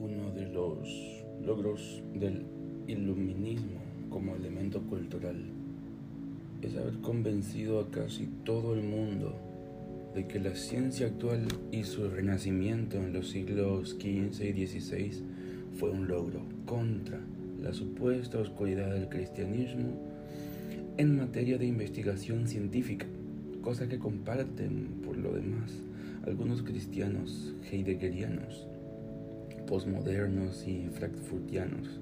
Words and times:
Uno 0.00 0.30
de 0.32 0.46
los 0.46 1.24
logros 1.44 2.02
del 2.14 2.44
iluminismo 2.86 3.80
como 4.08 4.36
elemento 4.36 4.80
cultural 4.82 5.36
es 6.62 6.76
haber 6.76 6.98
convencido 7.00 7.80
a 7.80 7.90
casi 7.90 8.28
todo 8.44 8.74
el 8.74 8.82
mundo 8.82 9.34
de 10.14 10.26
que 10.26 10.38
la 10.38 10.54
ciencia 10.54 11.08
actual 11.08 11.46
y 11.70 11.84
su 11.84 12.08
renacimiento 12.08 12.96
en 12.96 13.12
los 13.12 13.30
siglos 13.30 13.96
XV 14.00 14.44
y 14.44 14.66
XVI 14.66 15.10
fue 15.78 15.90
un 15.90 16.08
logro 16.08 16.42
contra 16.64 17.20
la 17.60 17.72
supuesta 17.72 18.38
oscuridad 18.38 18.92
del 18.92 19.08
cristianismo 19.08 19.94
en 20.96 21.16
materia 21.16 21.58
de 21.58 21.66
investigación 21.66 22.48
científica, 22.48 23.06
cosa 23.62 23.88
que 23.88 23.98
comparten 23.98 25.00
por 25.04 25.16
lo 25.16 25.32
demás 25.32 25.72
algunos 26.26 26.62
cristianos 26.62 27.54
heideggerianos, 27.70 28.66
posmodernos 29.68 30.66
y 30.66 30.88
frankfurtianos 30.92 32.00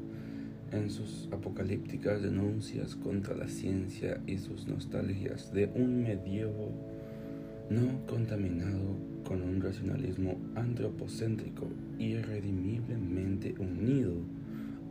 en 0.72 0.91
sus 0.91 1.28
apocalípticas 1.32 2.22
denuncias 2.22 2.95
contra 2.95 3.34
la 3.34 3.48
ciencia 3.48 4.20
y 4.27 4.38
sus 4.38 4.66
nostalgias 4.66 5.52
de 5.52 5.66
un 5.74 6.02
medievo 6.02 6.70
no 7.68 8.06
contaminado 8.06 8.96
con 9.27 9.42
un 9.42 9.60
racionalismo 9.60 10.36
antropocéntrico 10.55 11.66
irredimiblemente 11.98 13.55
unido 13.58 14.14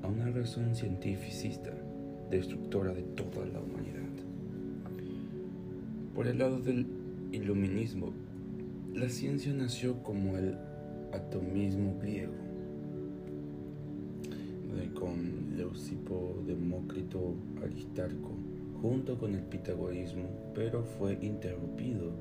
a 0.03 0.07
una 0.07 0.29
razón 0.29 0.75
cientificista 0.75 1.71
destructora 2.29 2.93
de 2.93 3.03
toda 3.03 3.45
la 3.45 3.61
humanidad. 3.61 4.01
Por 6.13 6.27
el 6.27 6.39
lado 6.39 6.59
del 6.59 6.85
iluminismo, 7.31 8.13
la 8.93 9.09
ciencia 9.09 9.53
nació 9.53 10.03
como 10.03 10.37
el 10.37 10.57
atomismo 11.13 11.97
griego, 12.01 12.44
con 14.95 15.55
Leucipo, 15.55 16.41
Demócrito, 16.47 17.35
Aristarco, 17.63 18.31
junto 18.81 19.17
con 19.17 19.35
el 19.35 19.43
pitagorismo, 19.43 20.27
pero 20.55 20.83
fue 20.83 21.17
interrumpido 21.21 22.11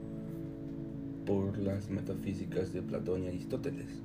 por 1.25 1.57
las 1.59 1.89
metafísicas 1.89 2.73
de 2.73 2.83
Platón 2.83 3.25
y 3.25 3.29
Aristóteles. 3.29 4.03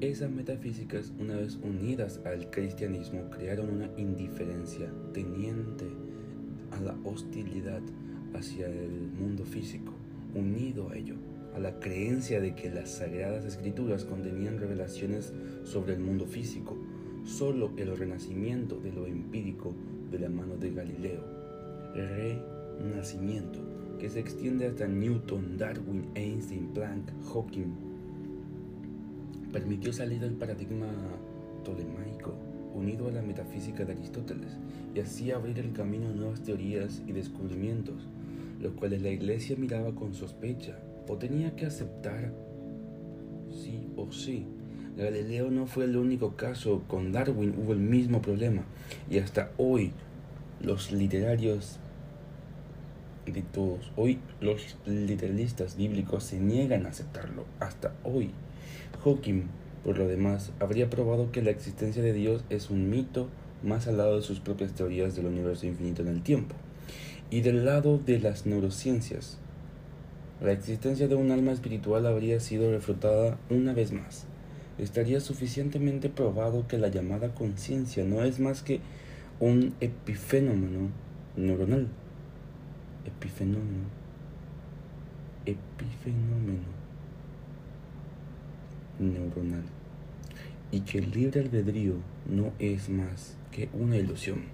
Esas 0.00 0.30
metafísicas, 0.30 1.12
una 1.20 1.36
vez 1.36 1.58
unidas 1.62 2.20
al 2.24 2.50
cristianismo, 2.50 3.30
crearon 3.30 3.70
una 3.70 3.88
indiferencia 3.96 4.92
teniente 5.12 5.86
a 6.72 6.80
la 6.80 6.96
hostilidad 7.04 7.82
hacia 8.34 8.66
el 8.66 9.12
mundo 9.12 9.44
físico, 9.44 9.92
unido 10.34 10.90
a 10.90 10.96
ello, 10.96 11.14
a 11.54 11.60
la 11.60 11.78
creencia 11.78 12.40
de 12.40 12.54
que 12.54 12.70
las 12.70 12.90
sagradas 12.90 13.44
escrituras 13.44 14.04
contenían 14.04 14.58
revelaciones 14.58 15.32
sobre 15.62 15.94
el 15.94 16.00
mundo 16.00 16.26
físico, 16.26 16.76
solo 17.24 17.70
el 17.76 17.96
renacimiento 17.96 18.80
de 18.80 18.92
lo 18.92 19.06
empírico 19.06 19.74
de 20.10 20.18
la 20.18 20.28
mano 20.28 20.56
de 20.56 20.70
Galileo, 20.72 21.24
renacimiento 22.80 23.60
que 23.98 24.10
se 24.10 24.20
extiende 24.20 24.66
hasta 24.66 24.86
Newton, 24.86 25.56
Darwin, 25.56 26.06
Einstein, 26.14 26.68
Planck, 26.74 27.10
Hawking, 27.32 27.72
permitió 29.52 29.92
salir 29.92 30.20
del 30.20 30.32
paradigma 30.32 30.88
tolemaico 31.62 32.34
unido 32.74 33.08
a 33.08 33.12
la 33.12 33.22
metafísica 33.22 33.84
de 33.84 33.92
Aristóteles 33.92 34.56
y 34.94 35.00
así 35.00 35.30
abrir 35.30 35.58
el 35.58 35.72
camino 35.72 36.08
a 36.08 36.12
nuevas 36.12 36.42
teorías 36.42 37.02
y 37.06 37.12
descubrimientos, 37.12 38.08
los 38.60 38.72
cuales 38.72 39.02
la 39.02 39.10
iglesia 39.10 39.56
miraba 39.56 39.94
con 39.94 40.14
sospecha 40.14 40.78
o 41.08 41.16
tenía 41.16 41.54
que 41.54 41.66
aceptar 41.66 42.32
sí 43.50 43.88
o 43.96 44.10
sí. 44.10 44.46
Galileo 44.96 45.50
no 45.50 45.66
fue 45.66 45.84
el 45.84 45.96
único 45.96 46.36
caso, 46.36 46.82
con 46.86 47.12
Darwin 47.12 47.54
hubo 47.56 47.72
el 47.72 47.78
mismo 47.78 48.20
problema 48.20 48.62
y 49.10 49.18
hasta 49.20 49.50
hoy 49.56 49.92
los 50.60 50.92
literarios 50.92 51.78
de 53.24 53.40
todos, 53.40 53.90
hoy 53.96 54.18
los 54.42 54.76
literalistas 54.84 55.76
bíblicos 55.76 56.24
se 56.24 56.40
niegan 56.40 56.84
a 56.84 56.90
aceptarlo, 56.90 57.46
hasta 57.58 57.94
hoy. 58.04 58.32
Hawking, 59.02 59.44
por 59.82 59.96
lo 59.96 60.06
demás, 60.06 60.52
habría 60.60 60.90
probado 60.90 61.32
que 61.32 61.40
la 61.40 61.50
existencia 61.50 62.02
de 62.02 62.12
Dios 62.12 62.44
es 62.50 62.68
un 62.68 62.90
mito 62.90 63.28
más 63.62 63.86
al 63.86 63.96
lado 63.96 64.16
de 64.16 64.22
sus 64.22 64.40
propias 64.40 64.74
teorías 64.74 65.16
del 65.16 65.26
universo 65.26 65.66
infinito 65.66 66.02
en 66.02 66.08
el 66.08 66.22
tiempo. 66.22 66.54
Y 67.30 67.40
del 67.40 67.64
lado 67.64 67.98
de 67.98 68.18
las 68.18 68.44
neurociencias, 68.44 69.38
la 70.42 70.52
existencia 70.52 71.08
de 71.08 71.14
un 71.14 71.30
alma 71.30 71.52
espiritual 71.52 72.06
habría 72.06 72.40
sido 72.40 72.70
refutada 72.70 73.38
una 73.48 73.72
vez 73.72 73.92
más. 73.92 74.26
Estaría 74.78 75.20
suficientemente 75.20 76.08
probado 76.08 76.66
que 76.66 76.78
la 76.78 76.88
llamada 76.88 77.34
conciencia 77.34 78.04
no 78.04 78.22
es 78.22 78.40
más 78.40 78.62
que 78.62 78.80
un 79.38 79.74
epifenómeno 79.80 80.88
neuronal. 81.36 81.88
Epifenómeno. 83.04 83.84
Epifenómeno 85.44 86.82
neuronal. 88.98 89.64
Y 90.70 90.80
que 90.80 90.98
el 90.98 91.10
libre 91.10 91.40
albedrío 91.40 91.94
no 92.26 92.52
es 92.58 92.88
más 92.88 93.36
que 93.50 93.68
una 93.74 93.96
ilusión. 93.96 94.44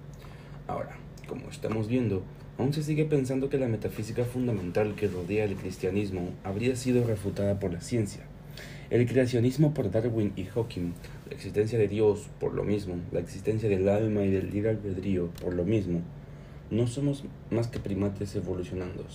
Ahora, 0.67 0.97
como 1.27 1.49
estamos 1.49 1.87
viendo, 1.87 2.23
aún 2.57 2.73
se 2.73 2.83
sigue 2.83 3.05
pensando 3.05 3.49
que 3.49 3.57
la 3.57 3.67
metafísica 3.67 4.25
fundamental 4.25 4.95
que 4.95 5.07
rodea 5.07 5.45
el 5.45 5.55
cristianismo 5.55 6.31
habría 6.43 6.75
sido 6.75 7.05
refutada 7.05 7.59
por 7.59 7.71
la 7.71 7.81
ciencia. 7.81 8.28
El 8.89 9.05
creacionismo 9.05 9.75
por 9.75 9.91
Darwin 9.91 10.33
y 10.35 10.45
Hawking, 10.45 10.93
la 11.29 11.35
existencia 11.35 11.77
de 11.77 11.87
Dios 11.87 12.27
por 12.39 12.55
lo 12.55 12.63
mismo, 12.63 12.95
la 13.11 13.19
existencia 13.19 13.69
del 13.69 13.87
alma 13.87 14.23
y 14.23 14.31
del 14.31 14.49
libre 14.49 14.71
albedrío 14.71 15.29
por 15.43 15.53
lo 15.53 15.63
mismo, 15.63 16.01
no 16.71 16.87
somos 16.87 17.23
más 17.51 17.67
que 17.67 17.79
primates 17.79 18.35
evolucionando 18.35 19.05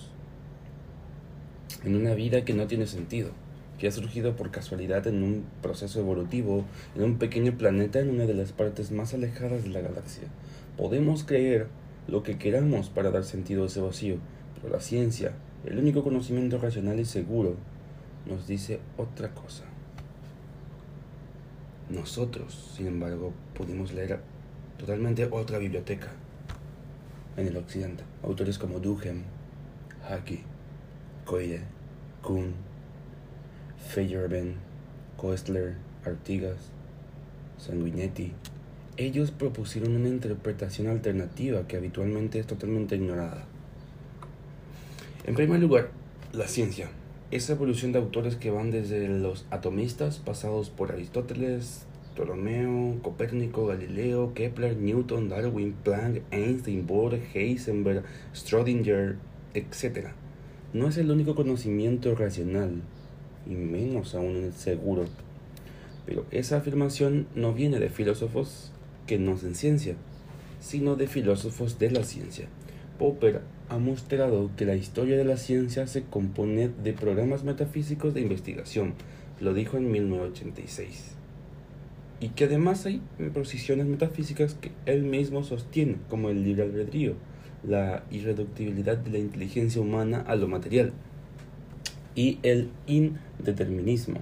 en 1.85 1.97
una 1.97 2.15
vida 2.15 2.45
que 2.45 2.55
no 2.55 2.69
tiene 2.69 2.87
sentido, 2.87 3.31
que 3.79 3.89
ha 3.89 3.91
surgido 3.91 4.37
por 4.37 4.53
casualidad 4.53 5.09
en 5.09 5.25
un 5.25 5.45
proceso 5.61 5.99
evolutivo 5.99 6.65
en 6.95 7.03
un 7.03 7.19
pequeño 7.19 7.59
planeta 7.59 7.99
en 7.99 8.11
una 8.11 8.27
de 8.27 8.35
las 8.35 8.53
partes 8.53 8.93
más 8.93 9.13
alejadas 9.13 9.65
de 9.65 9.71
la 9.71 9.81
galaxia. 9.81 10.29
Podemos 10.77 11.25
creer 11.25 11.67
lo 12.07 12.23
que 12.23 12.39
queramos 12.39 12.91
para 12.91 13.11
dar 13.11 13.25
sentido 13.25 13.65
a 13.65 13.67
ese 13.67 13.81
vacío, 13.81 14.19
pero 14.55 14.73
la 14.73 14.81
ciencia, 14.81 15.33
el 15.67 15.79
único 15.79 16.05
conocimiento 16.05 16.59
racional 16.59 17.01
y 17.01 17.05
seguro, 17.05 17.57
nos 18.27 18.47
dice 18.47 18.81
otra 18.97 19.35
cosa. 19.35 19.65
Nosotros, 21.91 22.73
sin 22.77 22.87
embargo, 22.87 23.33
pudimos 23.55 23.93
leer 23.93 24.21
totalmente 24.79 25.29
otra 25.31 25.59
biblioteca 25.59 26.09
en 27.37 27.47
el 27.47 27.57
occidente. 27.57 28.05
Autores 28.23 28.59
como 28.59 28.81
Duhem, 28.81 29.23
Haki, 30.09 30.41
Coide, 31.27 31.63
Kuhn, 32.23 32.55
Feyerabend, 33.89 34.57
Koestler, 35.17 35.75
Artigas, 36.05 36.57
Sanguinetti. 37.59 38.33
Ellos 38.97 39.31
propusieron 39.31 39.97
una 39.97 40.09
interpretación 40.09 40.89
alternativa 40.89 41.67
que 41.67 41.77
habitualmente 41.77 42.39
es 42.39 42.47
totalmente 42.47 42.97
ignorada. 42.97 43.45
En 45.27 45.35
primer 45.35 45.61
lugar, 45.61 45.91
la 46.33 46.47
ciencia. 46.47 46.89
Esa 47.31 47.55
evolución 47.55 47.93
de 47.93 47.99
autores 47.99 48.37
que 48.37 48.51
van 48.51 48.71
desde 48.71 49.09
los 49.09 49.47
atomistas, 49.51 50.19
pasados 50.19 50.71
por 50.71 50.93
Aristóteles, 50.93 51.87
Ptolomeo, 52.15 53.01
Copérnico, 53.03 53.67
Galileo, 53.67 54.35
Kepler, 54.35 54.77
Newton, 54.77 55.29
Darwin, 55.29 55.73
Planck, 55.73 56.23
Einstein, 56.31 56.87
Bohr, 56.87 57.19
Heisenberg, 57.35 58.05
Schrödinger, 58.35 59.17
etc. 59.55 60.09
No 60.73 60.89
es 60.89 60.97
el 60.97 61.11
único 61.11 61.35
conocimiento 61.35 62.15
racional, 62.15 62.83
y 63.47 63.55
menos 63.55 64.15
aún 64.15 64.53
seguro. 64.55 65.07
Pero 66.07 66.27
esa 66.31 66.59
afirmación 66.59 67.27
no 67.35 67.53
viene 67.55 67.81
de 67.81 67.89
filósofos 67.89 68.71
que 69.07 69.19
no 69.19 69.33
hacen 69.33 69.55
ciencia, 69.55 69.97
sino 70.61 70.95
de 70.95 71.09
filósofos 71.09 71.79
de 71.79 71.91
la 71.91 72.05
ciencia. 72.05 72.47
Popper 72.99 73.41
ha 73.75 73.79
mostrado 73.79 74.51
que 74.57 74.67
la 74.67 74.77
historia 74.77 75.17
de 75.17 75.25
la 75.25 75.37
ciencia 75.37 75.87
se 75.87 76.05
compone 76.05 76.71
de 76.83 76.93
programas 76.93 77.43
metafísicos 77.43 78.15
de 78.15 78.21
investigación, 78.21 78.95
lo 79.41 79.53
dijo 79.53 79.77
en 79.77 79.91
1986 79.91 81.15
y 82.21 82.29
que 82.31 82.45
además 82.45 82.87
hay 82.87 83.03
posiciones 83.35 83.87
metafísicas 83.87 84.55
que 84.55 84.71
él 84.87 85.03
mismo 85.03 85.43
sostiene, 85.43 85.97
como 86.09 86.31
el 86.31 86.45
libre 86.45 86.63
albedrío, 86.63 87.15
la 87.63 88.05
irreductibilidad 88.11 88.97
de 88.97 89.11
la 89.11 89.19
inteligencia 89.19 89.83
humana 89.83 90.25
a 90.27 90.37
lo 90.37 90.49
material 90.49 90.93
y 92.15 92.39
el 92.43 92.71
indeterminismo, 92.87 94.21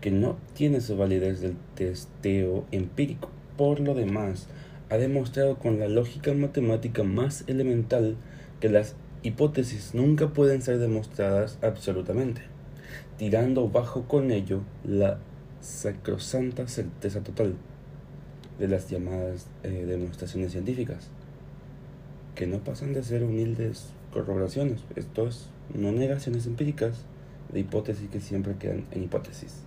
que 0.00 0.10
no 0.10 0.36
tiene 0.54 0.80
su 0.80 0.96
validez 0.96 1.40
del 1.40 1.56
testeo 1.74 2.64
empírico. 2.70 3.30
Por 3.56 3.80
lo 3.80 3.94
demás, 3.94 4.48
ha 4.88 4.96
demostrado 4.96 5.58
con 5.58 5.78
la 5.78 5.88
lógica 5.88 6.32
matemática 6.32 7.02
más 7.02 7.44
elemental 7.46 8.16
que 8.60 8.68
las 8.68 8.94
hipótesis 9.22 9.94
nunca 9.94 10.28
pueden 10.28 10.62
ser 10.62 10.78
demostradas 10.78 11.58
absolutamente, 11.62 12.42
tirando 13.18 13.68
bajo 13.68 14.02
con 14.02 14.30
ello 14.30 14.60
la 14.84 15.18
sacrosanta 15.60 16.68
certeza 16.68 17.22
total 17.22 17.54
de 18.58 18.68
las 18.68 18.88
llamadas 18.90 19.46
eh, 19.62 19.84
demostraciones 19.86 20.52
científicas, 20.52 21.08
que 22.34 22.46
no 22.46 22.58
pasan 22.58 22.92
de 22.92 23.02
ser 23.02 23.24
humildes 23.24 23.86
corroboraciones, 24.12 24.80
esto 24.94 25.26
es, 25.26 25.48
no 25.74 25.90
negaciones 25.92 26.46
empíricas 26.46 27.04
de 27.52 27.60
hipótesis 27.60 28.08
que 28.10 28.20
siempre 28.20 28.56
quedan 28.56 28.84
en 28.90 29.04
hipótesis. 29.04 29.62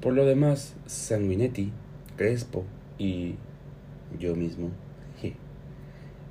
Por 0.00 0.14
lo 0.14 0.24
demás, 0.24 0.74
Sanguinetti, 0.86 1.72
Crespo 2.16 2.64
y 2.98 3.34
yo 4.18 4.34
mismo 4.34 4.70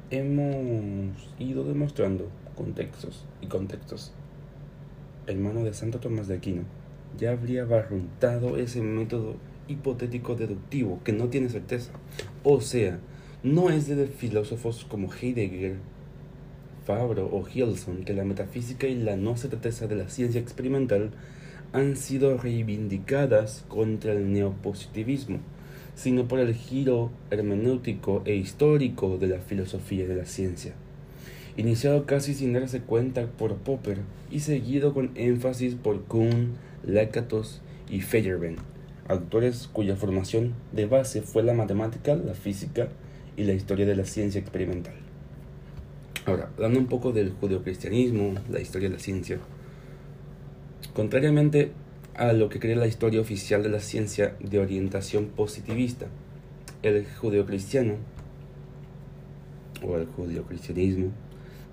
hemos 0.10 1.34
ido 1.38 1.66
demostrando 1.66 2.30
contextos 2.56 3.26
y 3.42 3.48
contextos. 3.48 4.14
El 5.26 5.40
mano 5.40 5.64
de 5.64 5.74
Santo 5.74 6.00
Tomás 6.00 6.28
de 6.28 6.36
Aquino 6.36 6.64
ya 7.18 7.32
habría 7.32 7.66
barruntado 7.66 8.58
ese 8.58 8.82
método 8.82 9.36
hipotético 9.68 10.36
deductivo 10.36 11.02
que 11.04 11.12
no 11.12 11.28
tiene 11.28 11.50
certeza. 11.50 11.92
O 12.44 12.62
sea, 12.62 13.00
no 13.44 13.70
es 13.70 13.88
de 13.88 14.08
filósofos 14.08 14.86
como 14.86 15.10
Heidegger, 15.14 15.78
Fabro 16.86 17.28
o 17.30 17.46
Hilson 17.46 18.06
que 18.06 18.14
la 18.14 18.24
metafísica 18.24 18.88
y 18.88 18.96
la 18.96 19.18
no 19.18 19.36
certeza 19.36 19.88
de 19.88 19.98
la 19.98 20.08
ciencia 20.08 20.40
experimental 20.40 21.12
han 21.74 21.98
sido 21.98 22.38
reivindicadas 22.38 23.66
contra 23.68 24.14
el 24.14 24.32
neopositivismo, 24.32 25.40
sino 25.98 26.28
por 26.28 26.40
el 26.40 26.54
giro 26.54 27.10
hermenéutico 27.32 28.22
e 28.26 28.36
histórico 28.36 29.18
de 29.18 29.28
la 29.28 29.40
filosofía 29.40 30.08
de 30.08 30.16
la 30.16 30.26
ciencia, 30.26 30.74
iniciado 31.58 32.06
casi 32.06 32.36
sin 32.36 32.54
darse 32.54 32.82
cuenta 32.82 33.26
por 33.26 33.56
Popper 33.56 33.98
y 34.30 34.42
seguido 34.42 34.94
con 34.94 35.10
énfasis 35.16 35.74
por 35.74 36.04
Kuhn, 36.04 36.54
Lakatos 36.86 37.62
y 37.90 38.02
Feyerabend, 38.02 38.60
autores 39.08 39.68
cuya 39.74 39.96
formación 39.96 40.54
de 40.72 40.86
base 40.86 41.24
fue 41.24 41.42
la 41.42 41.54
matemática, 41.54 42.16
la 42.16 42.36
física 42.36 42.90
y 43.36 43.46
la 43.46 43.54
historia 43.54 43.88
de 43.88 43.96
la 43.96 44.06
ciencia 44.06 44.40
experimental. 44.40 44.94
Ahora, 46.28 46.52
hablando 46.58 46.78
un 46.78 46.88
poco 46.88 47.12
del 47.12 47.32
judeocristianismo, 47.32 48.36
la 48.52 48.62
historia 48.62 48.90
de 48.90 48.96
la 48.96 49.02
ciencia, 49.02 49.40
contrariamente 50.94 51.72
a 52.18 52.34
lo 52.34 52.50
que 52.50 52.60
cree 52.60 52.76
la 52.76 52.88
historia 52.88 53.22
oficial 53.22 53.62
de 53.62 53.70
la 53.70 53.80
ciencia 53.80 54.36
de 54.40 54.60
orientación 54.60 55.28
positivista, 55.28 56.08
el 56.82 57.06
judeocristiano 57.06 57.96
o 59.84 59.98
el 59.98 60.08
judeocristianismo 60.08 61.12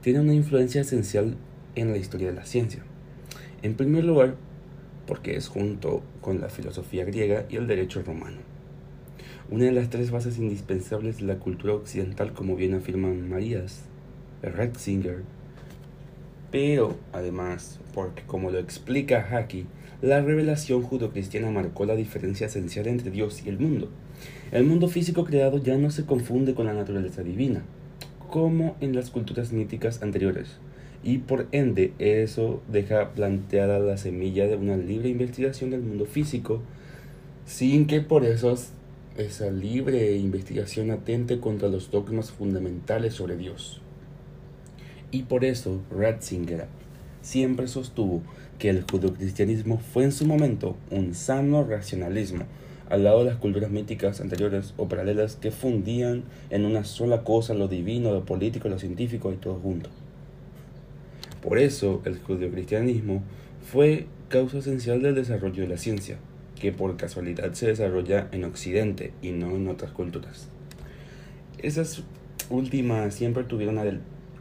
tiene 0.03 0.21
una 0.21 0.35
influencia 0.35 0.83
esencial 0.83 1.37
en 1.75 1.91
la 1.91 1.97
historia 1.97 2.29
de 2.29 2.35
la 2.35 2.45
ciencia. 2.45 2.83
En 3.63 3.75
primer 3.75 4.05
lugar, 4.05 4.37
porque 5.07 5.37
es 5.37 5.49
junto 5.49 6.03
con 6.21 6.43
la 6.43 6.51
filosofía 6.51 7.07
griega 7.07 7.47
y 7.49 7.57
el 7.57 7.67
derecho 7.67 8.03
romano. 8.03 8.39
Una 9.51 9.65
de 9.65 9.73
las 9.73 9.89
tres 9.89 10.11
bases 10.11 10.39
indispensables 10.39 11.19
de 11.19 11.25
la 11.25 11.39
cultura 11.39 11.75
occidental, 11.75 12.35
como 12.35 12.55
bien 12.55 12.75
afirman 12.75 13.29
Marías, 13.29 13.85
Ratzinger, 14.43 15.23
pero 16.55 16.95
además 17.13 17.81
porque 17.95 18.23
como 18.29 18.53
lo 18.53 18.61
explica 18.61 19.27
Haki, 19.29 19.67
la 20.01 20.21
revelación 20.21 20.83
judo-cristiana 20.83 21.51
marcó 21.51 21.85
la 21.85 21.97
diferencia 21.97 22.47
esencial 22.47 22.87
entre 22.87 23.11
Dios 23.11 23.43
y 23.45 23.49
el 23.49 23.59
mundo. 23.59 23.89
El 24.53 24.63
mundo 24.63 24.87
físico 24.87 25.25
creado 25.25 25.59
ya 25.59 25.77
no 25.79 25.91
se 25.91 26.05
confunde 26.05 26.55
con 26.55 26.67
la 26.67 26.73
naturaleza 26.73 27.25
divina, 27.25 27.65
como 28.31 28.77
en 28.81 28.95
las 28.95 29.11
culturas 29.11 29.53
míticas 29.53 30.01
anteriores, 30.01 30.59
y 31.03 31.19
por 31.19 31.49
ende 31.51 31.93
eso 31.99 32.63
deja 32.71 33.11
planteada 33.15 33.81
la 33.81 33.97
semilla 33.97 34.47
de 34.47 34.55
una 34.55 34.77
libre 34.77 35.09
investigación 35.09 35.71
del 35.71 35.83
mundo 35.83 36.07
físico, 36.07 36.63
sin 37.47 37.89
que 37.89 38.01
por 38.01 38.25
eso 38.25 38.57
esa 39.19 39.51
libre 39.51 40.17
investigación 40.19 40.93
atente 40.93 41.41
contra 41.41 41.67
los 41.69 41.91
dogmas 41.91 42.31
fundamentales 42.31 43.15
sobre 43.15 43.37
Dios. 43.37 43.81
Y 45.15 45.23
por 45.23 45.45
eso 45.45 45.81
Ratzinger 45.93 46.67
siempre 47.23 47.69
sostuvo 47.69 48.21
que 48.59 48.69
el 48.69 48.83
judocristianismo 48.83 49.79
fue 49.79 50.03
en 50.03 50.11
su 50.11 50.27
momento 50.27 50.77
un 50.91 51.15
sano 51.15 51.63
racionalismo, 51.63 52.47
al 52.91 53.05
lado 53.05 53.21
de 53.21 53.31
las 53.31 53.39
culturas 53.39 53.71
míticas 53.71 54.21
anteriores 54.21 54.75
o 54.77 54.89
paralelas 54.89 55.37
que 55.37 55.53
fundían 55.53 56.25
en 56.51 56.65
una 56.65 56.83
sola 56.83 57.23
cosa 57.23 57.55
lo 57.55 57.69
divino, 57.69 58.13
lo 58.13 58.25
político, 58.25 58.69
lo 58.69 58.81
científico 58.81 59.33
y 59.33 59.37
todo 59.37 59.55
junto. 59.55 59.89
Por 61.41 61.61
eso 61.61 62.03
el 62.05 62.19
judeocristianismo 62.19 63.23
fue 63.71 64.07
causa 64.29 64.59
esencial 64.59 65.01
del 65.01 65.15
desarrollo 65.15 65.63
de 65.63 65.69
la 65.69 65.79
ciencia, 65.79 66.17
que 66.59 66.73
por 66.73 66.97
casualidad 66.97 67.53
se 67.53 67.69
desarrolla 67.69 68.27
en 68.33 68.43
Occidente 68.43 69.13
y 69.23 69.31
no 69.31 69.55
en 69.55 69.69
otras 69.69 69.93
culturas. 69.93 70.49
Esas 71.59 72.03
últimas 72.51 73.15
siempre 73.15 73.45
tuvieron 73.45 73.79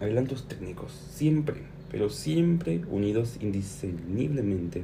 adelantos 0.04 0.48
técnicos, 0.48 0.92
siempre, 1.12 1.56
pero 1.92 2.10
siempre 2.10 2.82
unidos 2.90 3.38
indiscerniblemente 3.42 4.84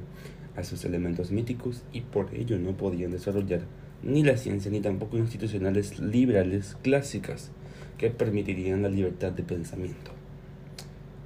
a 0.56 0.64
sus 0.64 0.86
elementos 0.86 1.32
míticos 1.32 1.84
y 1.94 2.02
por 2.02 2.34
ello 2.34 2.58
no 2.58 2.76
podían 2.76 3.12
desarrollar 3.12 3.62
ni 4.04 4.24
la 4.24 4.38
ciencia 4.38 4.72
ni 4.72 4.82
tampoco 4.82 5.18
institucionales 5.18 6.00
liberales 6.00 6.78
clásicas 6.82 7.52
que 7.98 8.10
permitirían 8.10 8.82
la 8.82 8.90
libertad 8.90 9.32
de 9.32 9.44
pensamiento. 9.44 10.12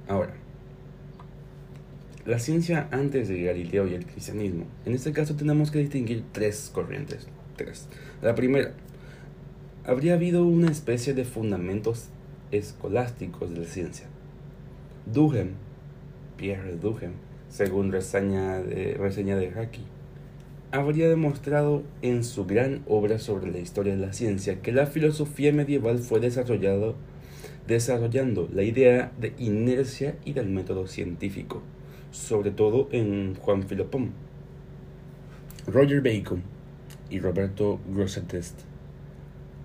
Ahora, 0.08 0.34
la 2.26 2.38
ciencia 2.38 2.88
antes 2.90 3.28
de 3.28 3.42
Galileo 3.42 3.86
y 3.86 3.94
el 3.94 4.06
cristianismo. 4.06 4.64
En 4.86 4.94
este 4.94 5.12
caso 5.12 5.36
tenemos 5.36 5.70
que 5.70 5.78
distinguir 5.78 6.24
tres 6.32 6.70
corrientes. 6.72 7.28
Tres. 7.56 7.86
La 8.22 8.34
primera, 8.34 8.72
habría 9.84 10.14
habido 10.14 10.44
una 10.44 10.70
especie 10.70 11.14
de 11.14 11.24
fundamentos 11.24 12.08
escolásticos 12.54 13.50
de 13.50 13.60
la 13.60 13.66
ciencia. 13.66 14.06
Duhem, 15.06 15.50
Pierre 16.36 16.76
Duhem, 16.76 17.12
según 17.48 17.92
reseña 17.92 18.62
de, 18.62 18.94
reseña 18.94 19.36
de 19.36 19.50
Haki, 19.50 19.82
habría 20.72 21.08
demostrado 21.08 21.84
en 22.02 22.24
su 22.24 22.46
gran 22.46 22.82
obra 22.88 23.18
sobre 23.18 23.52
la 23.52 23.58
historia 23.58 23.94
de 23.94 24.04
la 24.04 24.12
ciencia 24.12 24.60
que 24.60 24.72
la 24.72 24.86
filosofía 24.86 25.52
medieval 25.52 25.98
fue 26.00 26.18
desarrollado, 26.18 26.96
desarrollando 27.68 28.48
la 28.52 28.64
idea 28.64 29.12
de 29.20 29.34
inercia 29.38 30.16
y 30.24 30.32
del 30.32 30.48
método 30.48 30.88
científico, 30.88 31.62
sobre 32.10 32.50
todo 32.50 32.88
en 32.90 33.36
Juan 33.36 33.62
Philippon. 33.62 34.10
Roger 35.66 36.00
Bacon 36.02 36.42
y 37.08 37.20
Roberto 37.20 37.78
Grosseteste, 37.94 38.64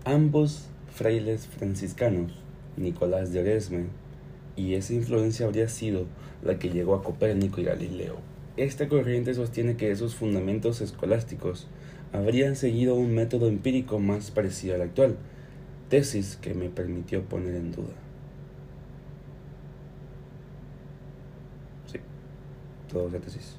ambos 0.06 0.70
frailes 0.92 1.48
franciscanos, 1.48 2.34
Nicolás 2.78 3.32
de 3.34 3.42
Oresme, 3.42 3.86
y 4.56 4.74
esa 4.76 4.94
influencia 4.94 5.46
habría 5.46 5.70
sido 5.70 6.06
la 6.44 6.60
que 6.60 6.70
llegó 6.70 6.96
a 6.96 7.04
Copérnico 7.04 7.62
y 7.62 7.66
Galileo. 7.66 8.18
Esta 8.58 8.90
corriente 8.90 9.34
sostiene 9.34 9.78
que 9.78 9.92
esos 9.92 10.16
fundamentos 10.16 10.82
escolásticos 10.82 11.68
habrían 12.12 12.56
seguido 12.56 12.96
un 12.96 13.14
método 13.16 13.48
empírico 13.48 14.00
más 14.00 14.32
parecido 14.32 14.76
al 14.76 14.82
actual, 14.82 15.16
tesis 15.90 16.38
que 16.38 16.54
me 16.54 16.70
permitió 16.70 17.24
poner 17.24 17.56
en 17.56 17.72
duda. 17.72 17.94
Sí, 21.92 22.00
todo 22.92 23.08
es 23.16 23.22
tesis. 23.22 23.56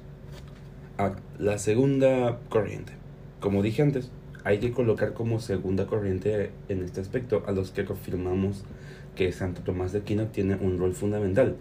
Ahora, 0.97 1.15
la 1.39 1.57
segunda 1.57 2.39
corriente. 2.49 2.93
Como 3.39 3.63
dije 3.63 3.81
antes, 3.81 4.11
hay 4.43 4.59
que 4.59 4.71
colocar 4.71 5.13
como 5.13 5.39
segunda 5.39 5.87
corriente 5.87 6.51
en 6.69 6.83
este 6.83 7.01
aspecto 7.01 7.43
a 7.47 7.51
los 7.51 7.71
que 7.71 7.85
confirmamos 7.85 8.63
que 9.15 9.31
Santo 9.31 9.61
Tomás 9.61 9.91
de 9.91 9.99
Aquino 9.99 10.27
tiene 10.27 10.55
un 10.55 10.77
rol 10.77 10.93
fundamental, 10.93 11.55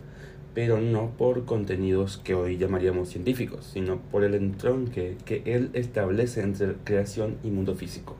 pero 0.55 0.81
no 0.81 1.11
por 1.17 1.45
contenidos 1.45 2.19
que 2.19 2.35
hoy 2.35 2.59
llamaríamos 2.59 3.09
científicos, 3.09 3.71
sino 3.73 4.01
por 4.01 4.25
el 4.25 4.35
entronque 4.35 5.17
que 5.25 5.43
él 5.45 5.71
establece 5.75 6.43
entre 6.43 6.75
creación 6.85 7.37
y 7.45 7.51
mundo 7.51 7.75
físico. 7.75 8.17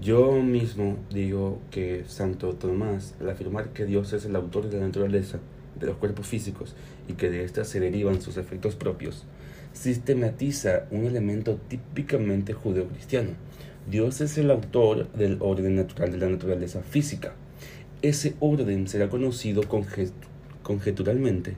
Yo 0.00 0.32
mismo 0.42 0.96
digo 1.10 1.58
que 1.70 2.04
Santo 2.06 2.54
Tomás, 2.54 3.14
al 3.20 3.30
afirmar 3.30 3.70
que 3.70 3.84
Dios 3.84 4.12
es 4.12 4.24
el 4.24 4.36
autor 4.36 4.70
de 4.70 4.78
la 4.78 4.86
naturaleza, 4.86 5.40
de 5.78 5.86
los 5.86 5.96
cuerpos 5.96 6.26
físicos, 6.26 6.74
y 7.08 7.14
que 7.14 7.30
de 7.30 7.44
éstas 7.44 7.68
se 7.68 7.80
derivan 7.80 8.22
sus 8.22 8.36
efectos 8.36 8.76
propios, 8.76 9.24
sistematiza 9.72 10.86
un 10.90 11.04
elemento 11.04 11.58
típicamente 11.68 12.52
judeocristiano. 12.52 13.30
Dios 13.90 14.20
es 14.20 14.38
el 14.38 14.50
autor 14.50 15.10
del 15.12 15.38
orden 15.40 15.74
natural 15.76 16.12
de 16.12 16.18
la 16.18 16.28
naturaleza 16.28 16.82
física. 16.82 17.34
Ese 18.00 18.36
orden 18.38 18.86
será 18.86 19.08
conocido 19.08 19.62
conjeturalmente. 20.62 21.54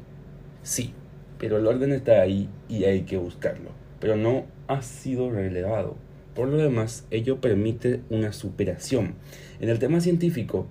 Sí, 0.62 0.94
pero 1.38 1.59
el 1.59 1.66
orden 1.66 1.92
está 1.92 2.23
ahí 2.23 2.49
y 2.66 2.85
hay 2.85 3.02
que 3.02 3.18
buscarlo. 3.18 3.70
Pero 4.00 4.16
no 4.16 4.47
ha 4.66 4.80
sido 4.80 5.30
relevado. 5.30 5.97
Por 6.35 6.49
lo 6.49 6.56
demás, 6.56 7.04
ello 7.11 7.42
permite 7.42 8.00
una 8.09 8.32
superación 8.32 9.16
en 9.61 9.68
el 9.68 9.78
tema 9.78 10.00
científico 10.00 10.66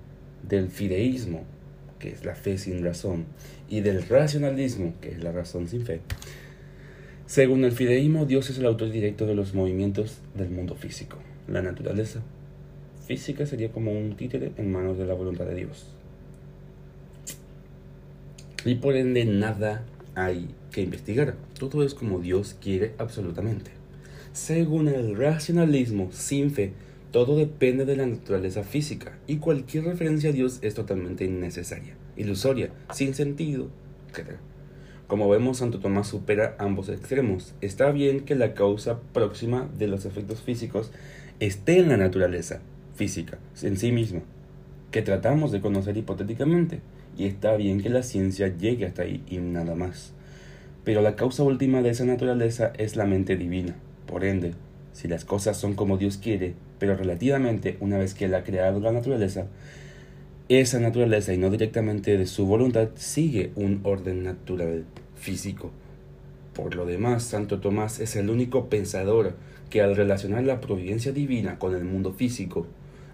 del 0.47 0.69
fideísmo, 0.69 1.43
que 1.99 2.09
es 2.09 2.25
la 2.25 2.33
fe 2.33 2.57
sin 2.57 2.83
razón, 2.83 3.25
y 3.69 3.81
del 3.81 4.07
racionalismo, 4.07 4.95
que 5.01 5.09
es 5.09 5.23
la 5.23 5.31
razón 5.31 5.67
sin 5.67 5.85
fe 5.85 6.01
Según 7.27 7.63
el 7.65 7.73
fideísmo, 7.73 8.25
Dios 8.25 8.49
es 8.49 8.57
el 8.57 8.65
autor 8.65 8.89
directo 8.89 9.27
de 9.27 9.35
los 9.35 9.53
movimientos 9.53 10.21
del 10.33 10.49
mundo 10.49 10.73
físico. 10.73 11.17
La 11.47 11.61
naturaleza 11.61 12.23
física 13.09 13.47
sería 13.47 13.71
como 13.71 13.91
un 13.91 14.15
títere 14.15 14.51
en 14.57 14.71
manos 14.71 14.99
de 14.99 15.07
la 15.07 15.15
voluntad 15.15 15.45
de 15.45 15.55
Dios. 15.55 15.87
Y 18.63 18.75
por 18.75 18.95
ende 18.95 19.25
nada 19.25 19.83
hay 20.13 20.49
que 20.71 20.83
investigar. 20.83 21.33
Todo 21.57 21.83
es 21.83 21.95
como 21.95 22.19
Dios 22.19 22.55
quiere 22.61 22.93
absolutamente. 22.99 23.71
Según 24.31 24.89
el 24.89 25.15
racionalismo 25.17 26.11
sin 26.11 26.51
fe, 26.51 26.73
todo 27.11 27.35
depende 27.35 27.85
de 27.85 27.95
la 27.95 28.05
naturaleza 28.05 28.61
física 28.61 29.17
y 29.25 29.37
cualquier 29.37 29.85
referencia 29.85 30.29
a 30.29 30.33
Dios 30.33 30.59
es 30.61 30.75
totalmente 30.75 31.25
innecesaria, 31.25 31.95
ilusoria, 32.15 32.69
sin 32.93 33.15
sentido, 33.15 33.69
etc. 34.11 34.33
Como 35.07 35.27
vemos, 35.27 35.57
Santo 35.57 35.79
Tomás 35.79 36.09
supera 36.09 36.55
ambos 36.59 36.89
extremos. 36.89 37.55
Está 37.61 37.91
bien 37.91 38.19
que 38.19 38.35
la 38.35 38.53
causa 38.53 38.99
próxima 39.13 39.67
de 39.79 39.87
los 39.87 40.05
efectos 40.05 40.41
físicos 40.41 40.91
esté 41.39 41.79
en 41.79 41.89
la 41.89 41.97
naturaleza 41.97 42.61
física, 42.99 43.37
en 43.61 43.77
sí 43.77 43.93
misma, 43.93 44.19
que 44.91 45.01
tratamos 45.01 45.53
de 45.53 45.61
conocer 45.61 45.95
hipotéticamente, 45.95 46.81
y 47.17 47.27
está 47.27 47.55
bien 47.55 47.81
que 47.81 47.89
la 47.89 48.03
ciencia 48.03 48.49
llegue 48.57 48.85
hasta 48.85 49.03
ahí 49.03 49.23
y 49.29 49.37
nada 49.37 49.73
más. 49.73 50.11
Pero 50.83 51.01
la 51.01 51.15
causa 51.15 51.43
última 51.43 51.81
de 51.81 51.91
esa 51.91 52.03
naturaleza 52.03 52.73
es 52.77 52.97
la 52.97 53.05
mente 53.05 53.37
divina. 53.37 53.73
Por 54.05 54.25
ende, 54.25 54.51
si 54.91 55.07
las 55.07 55.23
cosas 55.23 55.55
son 55.55 55.75
como 55.75 55.97
Dios 55.97 56.17
quiere, 56.17 56.55
pero 56.77 56.97
relativamente 56.97 57.77
una 57.79 57.97
vez 57.97 58.13
que 58.13 58.25
Él 58.25 58.35
ha 58.35 58.43
creado 58.43 58.81
la 58.81 58.91
naturaleza, 58.91 59.47
esa 60.49 60.81
naturaleza 60.81 61.33
y 61.33 61.37
no 61.37 61.49
directamente 61.49 62.17
de 62.17 62.25
su 62.25 62.45
voluntad 62.47 62.89
sigue 62.95 63.53
un 63.55 63.79
orden 63.83 64.23
natural 64.23 64.83
físico. 65.15 65.71
Por 66.53 66.75
lo 66.75 66.85
demás, 66.85 67.23
Santo 67.23 67.61
Tomás 67.61 68.01
es 68.01 68.17
el 68.17 68.29
único 68.29 68.67
pensador 68.67 69.35
que 69.69 69.81
al 69.81 69.95
relacionar 69.95 70.43
la 70.43 70.59
providencia 70.59 71.13
divina 71.13 71.59
con 71.59 71.75
el 71.75 71.85
mundo 71.85 72.11
físico, 72.11 72.67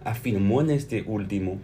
afirmó 0.05 0.61
en 0.61 0.69
este 0.69 1.03
último 1.05 1.59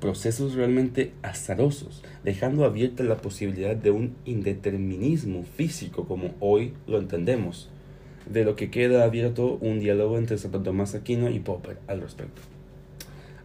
procesos 0.00 0.54
realmente 0.54 1.12
azarosos, 1.22 2.02
dejando 2.24 2.64
abierta 2.64 3.04
la 3.04 3.18
posibilidad 3.18 3.76
de 3.76 3.90
un 3.90 4.16
indeterminismo 4.24 5.44
físico 5.44 6.06
como 6.06 6.34
hoy 6.40 6.72
lo 6.88 6.98
entendemos, 6.98 7.68
de 8.28 8.44
lo 8.44 8.56
que 8.56 8.70
queda 8.70 9.04
abierto 9.04 9.58
un 9.60 9.78
diálogo 9.78 10.18
entre 10.18 10.38
Santo 10.38 10.62
Tomás 10.62 10.94
Aquino 10.94 11.30
y 11.30 11.38
Popper 11.38 11.78
al 11.86 12.00
respecto. 12.00 12.40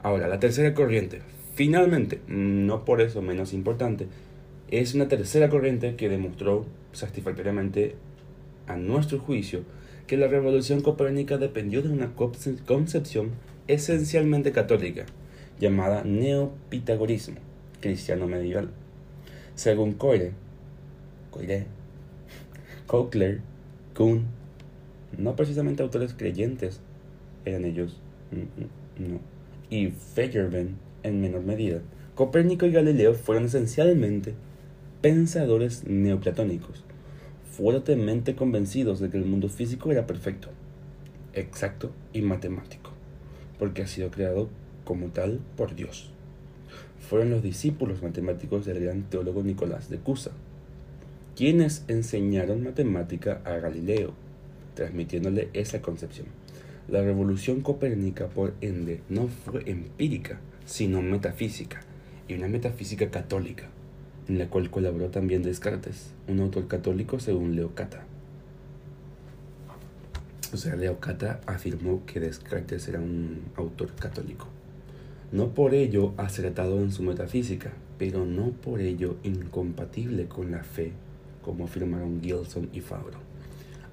Ahora, 0.02 0.28
la 0.28 0.40
tercera 0.40 0.74
corriente, 0.74 1.22
finalmente, 1.54 2.22
no 2.28 2.86
por 2.86 3.02
eso 3.02 3.22
menos 3.22 3.54
importante, 3.54 4.08
es 4.70 4.96
una 4.96 5.08
tercera 5.08 5.50
corriente 5.50 5.96
que 5.96 6.10
demostró 6.10 6.66
satisfactoriamente 6.94 7.96
a 8.68 8.78
nuestro 8.78 9.20
juicio 9.20 9.64
que 10.08 10.18
la 10.18 10.28
revolución 10.28 10.82
copérnica 10.82 11.38
dependió 11.38 11.82
de 11.82 11.90
una 11.90 12.14
concepción 12.66 13.32
esencialmente 13.68 14.52
católica, 14.52 15.06
llamada 15.60 16.04
neopitagorismo 16.04 17.38
cristiano 17.82 18.28
medieval. 18.28 18.70
Según 19.56 19.94
Coire, 19.94 20.32
Coire, 21.32 21.66
Cochler, 22.88 23.42
Kuhn, 23.96 24.26
no 25.18 25.36
precisamente 25.36 25.84
autores 25.84 26.14
creyentes 26.14 26.82
eran 27.46 27.66
ellos, 27.66 28.02
mm, 28.32 29.04
mm, 29.04 29.12
no, 29.12 29.20
y 29.70 29.88
Feyerabend 29.90 30.78
en 31.04 31.22
menor 31.22 31.44
medida, 31.44 31.82
Copérnico 32.16 32.66
y 32.66 32.72
Galileo 32.72 33.14
fueron 33.14 33.46
esencialmente 33.46 34.34
pensadores 35.02 35.86
neoplatónicos, 35.86 36.84
fuertemente 37.52 38.36
convencidos 38.36 39.00
de 39.00 39.10
que 39.10 39.18
el 39.18 39.26
mundo 39.26 39.50
físico 39.50 39.92
era 39.92 40.08
perfecto, 40.08 40.50
exacto 41.34 41.92
y 42.14 42.22
matemático, 42.22 42.85
porque 43.60 43.84
ha 43.84 43.88
sido 43.88 44.12
creado 44.12 44.50
como 44.84 45.08
tal 45.08 45.40
por 45.58 45.76
Dios. 45.76 46.12
Fueron 47.10 47.30
los 47.30 47.44
discípulos 47.44 48.02
matemáticos 48.02 48.66
del 48.66 48.80
gran 48.80 49.04
teólogo 49.04 49.44
Nicolás 49.44 49.90
de 49.90 49.98
Cusa, 49.98 50.32
quienes 51.36 51.84
enseñaron 51.88 52.64
matemática 52.64 53.42
a 53.44 53.58
Galileo, 53.58 54.14
transmitiéndole 54.74 55.50
esa 55.54 55.82
concepción. 55.82 56.28
La 56.88 57.02
revolución 57.02 57.62
copérnica, 57.62 58.28
por 58.28 58.54
ende, 58.62 59.02
no 59.10 59.28
fue 59.28 59.64
empírica, 59.70 60.40
sino 60.66 61.02
metafísica, 61.02 61.82
y 62.28 62.36
una 62.36 62.48
metafísica 62.48 63.10
católica, 63.10 63.66
en 64.28 64.40
la 64.40 64.48
cual 64.48 64.70
colaboró 64.70 65.10
también 65.10 65.44
Descartes, 65.44 66.12
un 66.28 66.40
autor 66.40 66.68
católico 66.68 67.20
según 67.20 67.56
Leocata. 67.56 68.06
Sea, 70.58 70.76
Leocata 70.76 71.42
afirmó 71.46 72.06
que 72.06 72.20
Descartes 72.20 72.88
era 72.88 73.00
un 73.00 73.42
autor 73.56 73.94
católico 73.96 74.48
no 75.32 75.50
por 75.54 75.74
ello 75.74 76.14
acertado 76.18 76.80
en 76.80 76.92
su 76.92 77.04
metafísica, 77.04 77.74
pero 77.98 78.26
no 78.26 78.52
por 78.52 78.80
ello 78.80 79.18
incompatible 79.24 80.28
con 80.28 80.52
la 80.52 80.64
fe, 80.64 80.94
como 81.42 81.66
afirmaron 81.66 82.22
Gilson 82.22 82.70
y 82.72 82.80
Fabro. 82.80 83.20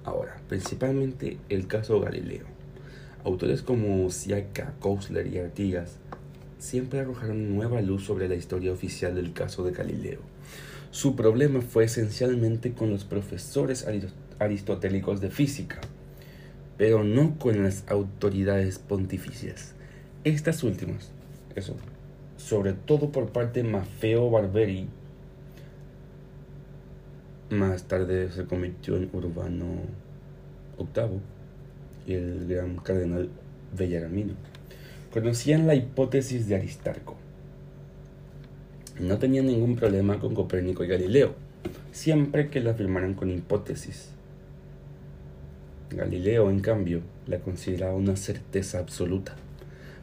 Ahora, 0.04 0.36
principalmente 0.48 1.38
el 1.48 1.66
caso 1.66 2.00
Galileo. 2.00 2.44
Autores 3.24 3.62
como 3.62 4.08
Siaka, 4.10 4.74
Kousler 4.78 5.26
y 5.26 5.38
Artigas 5.38 5.96
siempre 6.58 7.00
arrojaron 7.00 7.56
nueva 7.56 7.80
luz 7.80 8.04
sobre 8.04 8.28
la 8.28 8.34
historia 8.34 8.72
oficial 8.72 9.14
del 9.14 9.32
caso 9.32 9.64
de 9.64 9.72
Galileo. 9.72 10.20
Su 10.92 11.16
problema 11.16 11.60
fue 11.60 11.84
esencialmente 11.84 12.72
con 12.72 12.90
los 12.90 13.04
profesores 13.04 13.86
aristotélicos 14.38 15.20
de 15.20 15.30
física, 15.30 15.80
pero 16.82 17.04
no 17.04 17.38
con 17.38 17.62
las 17.62 17.84
autoridades 17.86 18.80
pontificias. 18.80 19.72
Estas 20.24 20.64
últimas 20.64 21.12
eso, 21.54 21.76
sobre 22.36 22.72
todo 22.72 23.12
por 23.12 23.28
parte 23.28 23.62
de 23.62 23.68
Maffeo 23.68 24.28
Barberi, 24.28 24.88
más 27.50 27.84
tarde 27.84 28.32
se 28.32 28.46
convirtió 28.46 28.96
en 28.96 29.08
Urbano 29.12 29.66
VIII 30.76 31.20
y 32.08 32.14
el 32.14 32.48
gran 32.48 32.74
cardenal 32.78 33.30
Bellaramino. 33.78 34.34
Conocían 35.12 35.68
la 35.68 35.76
hipótesis 35.76 36.48
de 36.48 36.56
Aristarco. 36.56 37.14
No 38.98 39.18
tenían 39.18 39.46
ningún 39.46 39.76
problema 39.76 40.18
con 40.18 40.34
Copérnico 40.34 40.82
y 40.82 40.88
Galileo, 40.88 41.36
siempre 41.92 42.50
que 42.50 42.58
la 42.58 42.72
afirmaran 42.72 43.14
con 43.14 43.30
hipótesis. 43.30 44.10
Galileo, 45.94 46.50
en 46.50 46.60
cambio, 46.60 47.02
la 47.26 47.38
consideraba 47.40 47.94
una 47.94 48.16
certeza 48.16 48.78
absoluta 48.78 49.36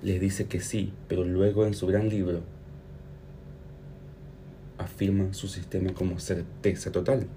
le 0.02 0.20
dice 0.20 0.46
que 0.46 0.62
sí, 0.62 0.94
pero 1.08 1.26
luego 1.26 1.66
en 1.66 1.74
su 1.74 1.88
gran 1.88 2.10
libro 2.10 2.42
afirma 4.78 5.34
su 5.34 5.48
sistema 5.48 5.94
como 5.94 6.20
certeza 6.20 6.92
total. 6.92 7.28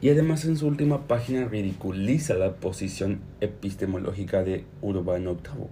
Y 0.00 0.10
además 0.10 0.44
en 0.44 0.56
su 0.56 0.66
última 0.66 1.08
página 1.08 1.46
ridiculiza 1.46 2.34
la 2.34 2.56
posición 2.56 3.20
epistemológica 3.40 4.44
de 4.44 4.64
Urbano 4.80 5.34
VIII. 5.34 5.66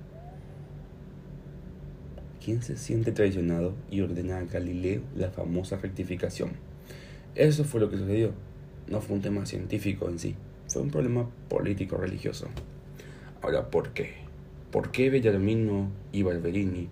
¿Quién 2.45 2.62
se 2.62 2.77
siente 2.77 3.12
traicionado 3.12 3.75
y 3.91 4.01
ordena 4.01 4.39
a 4.39 4.45
Galileo 4.45 5.03
la 5.15 5.31
famosa 5.31 5.77
rectificación? 5.77 6.51
Eso 7.37 7.65
fue 7.65 7.81
lo 7.81 7.89
que 7.89 7.99
sucedió. 7.99 8.33
No 8.89 9.01
fue 9.01 9.17
un 9.17 9.23
tema 9.23 9.47
científico 9.47 10.09
en 10.09 10.19
sí, 10.19 10.35
fue 10.73 10.83
un 10.83 10.91
problema 10.91 11.29
político-religioso. 11.49 12.49
Ahora, 13.43 13.71
¿por 13.71 13.91
qué? 13.91 14.23
por 14.73 14.91
qué 14.91 15.11
Bellarmino 15.11 15.91
y 16.12 16.23
Barberini 16.23 16.88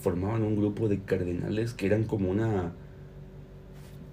formaban 0.00 0.42
un 0.42 0.56
grupo 0.56 0.88
de 0.88 0.98
cardenales 0.98 1.72
que 1.72 1.86
eran 1.86 2.04
como 2.04 2.28
una 2.28 2.72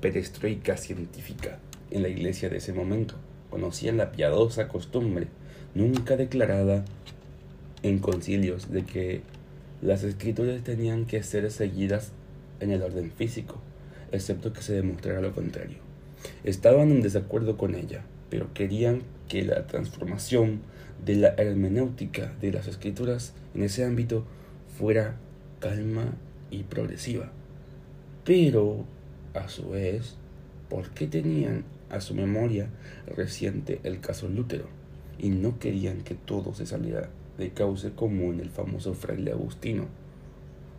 perestroika 0.02 0.78
científica 0.78 1.58
en 1.90 2.04
la 2.04 2.10
iglesia 2.10 2.48
de 2.50 2.58
ese 2.58 2.74
momento. 2.74 3.16
Conocían 3.50 3.98
la 3.98 4.12
piadosa 4.12 4.68
costumbre, 4.68 5.28
nunca 5.74 6.16
declarada 6.16 6.86
en 7.82 8.00
concilios, 8.00 8.72
de 8.72 8.84
que 8.84 9.22
las 9.82 10.04
escrituras 10.04 10.64
tenían 10.64 11.06
que 11.06 11.24
ser 11.24 11.50
seguidas 11.52 12.12
en 12.60 12.72
el 12.72 12.84
orden 12.84 13.12
físico, 13.12 13.58
excepto 14.12 14.54
que 14.54 14.62
se 14.62 14.74
demostrara 14.74 15.22
lo 15.22 15.34
contrario. 15.34 15.80
Estaban 16.44 16.92
en 16.92 17.02
desacuerdo 17.02 17.58
con 17.58 17.74
ella, 17.74 18.04
pero 18.30 18.54
querían 18.54 19.04
que 19.28 19.44
la 19.44 19.68
transformación 19.68 20.62
de 21.04 21.16
la 21.16 21.30
hermenéutica 21.38 22.34
de 22.42 22.52
las 22.52 22.68
escrituras 22.68 23.34
en 23.54 23.64
ese 23.64 23.86
ámbito 23.86 24.26
fuera 24.78 25.18
calma 25.60 26.14
y 26.52 26.64
progresiva. 26.64 27.32
Pero, 28.24 28.86
a 29.34 29.50
su 29.50 29.70
vez, 29.70 30.16
¿por 30.70 30.90
qué 30.92 31.08
tenían 31.08 31.64
a 31.90 32.02
su 32.02 32.16
memoria 32.16 32.70
reciente 33.16 33.80
el 33.84 34.00
caso 34.00 34.28
Lutero 34.28 34.68
y 35.20 35.30
no 35.30 35.60
querían 35.60 36.02
que 36.02 36.16
todo 36.16 36.54
se 36.54 36.66
saliera 36.66 37.10
de 37.38 37.52
cauce 37.52 37.92
como 37.92 38.32
en 38.34 38.40
el 38.40 38.50
famoso 38.50 38.94
fraile 38.94 39.32
Agustino? 39.32 39.86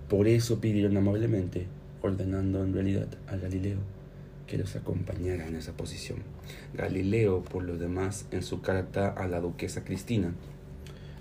Por 0.08 0.28
eso 0.28 0.60
pidieron 0.60 0.96
amablemente, 0.96 1.66
ordenando 2.02 2.62
en 2.64 2.74
realidad 2.74 3.08
a 3.26 3.36
Galileo 3.36 3.95
que 4.46 4.58
los 4.58 4.76
acompañara 4.76 5.46
en 5.46 5.56
esa 5.56 5.72
posición. 5.72 6.18
Galileo, 6.74 7.42
por 7.42 7.64
lo 7.64 7.76
demás, 7.76 8.26
en 8.30 8.42
su 8.42 8.60
carta 8.60 9.08
a 9.08 9.26
la 9.28 9.40
duquesa 9.40 9.84
Cristina, 9.84 10.32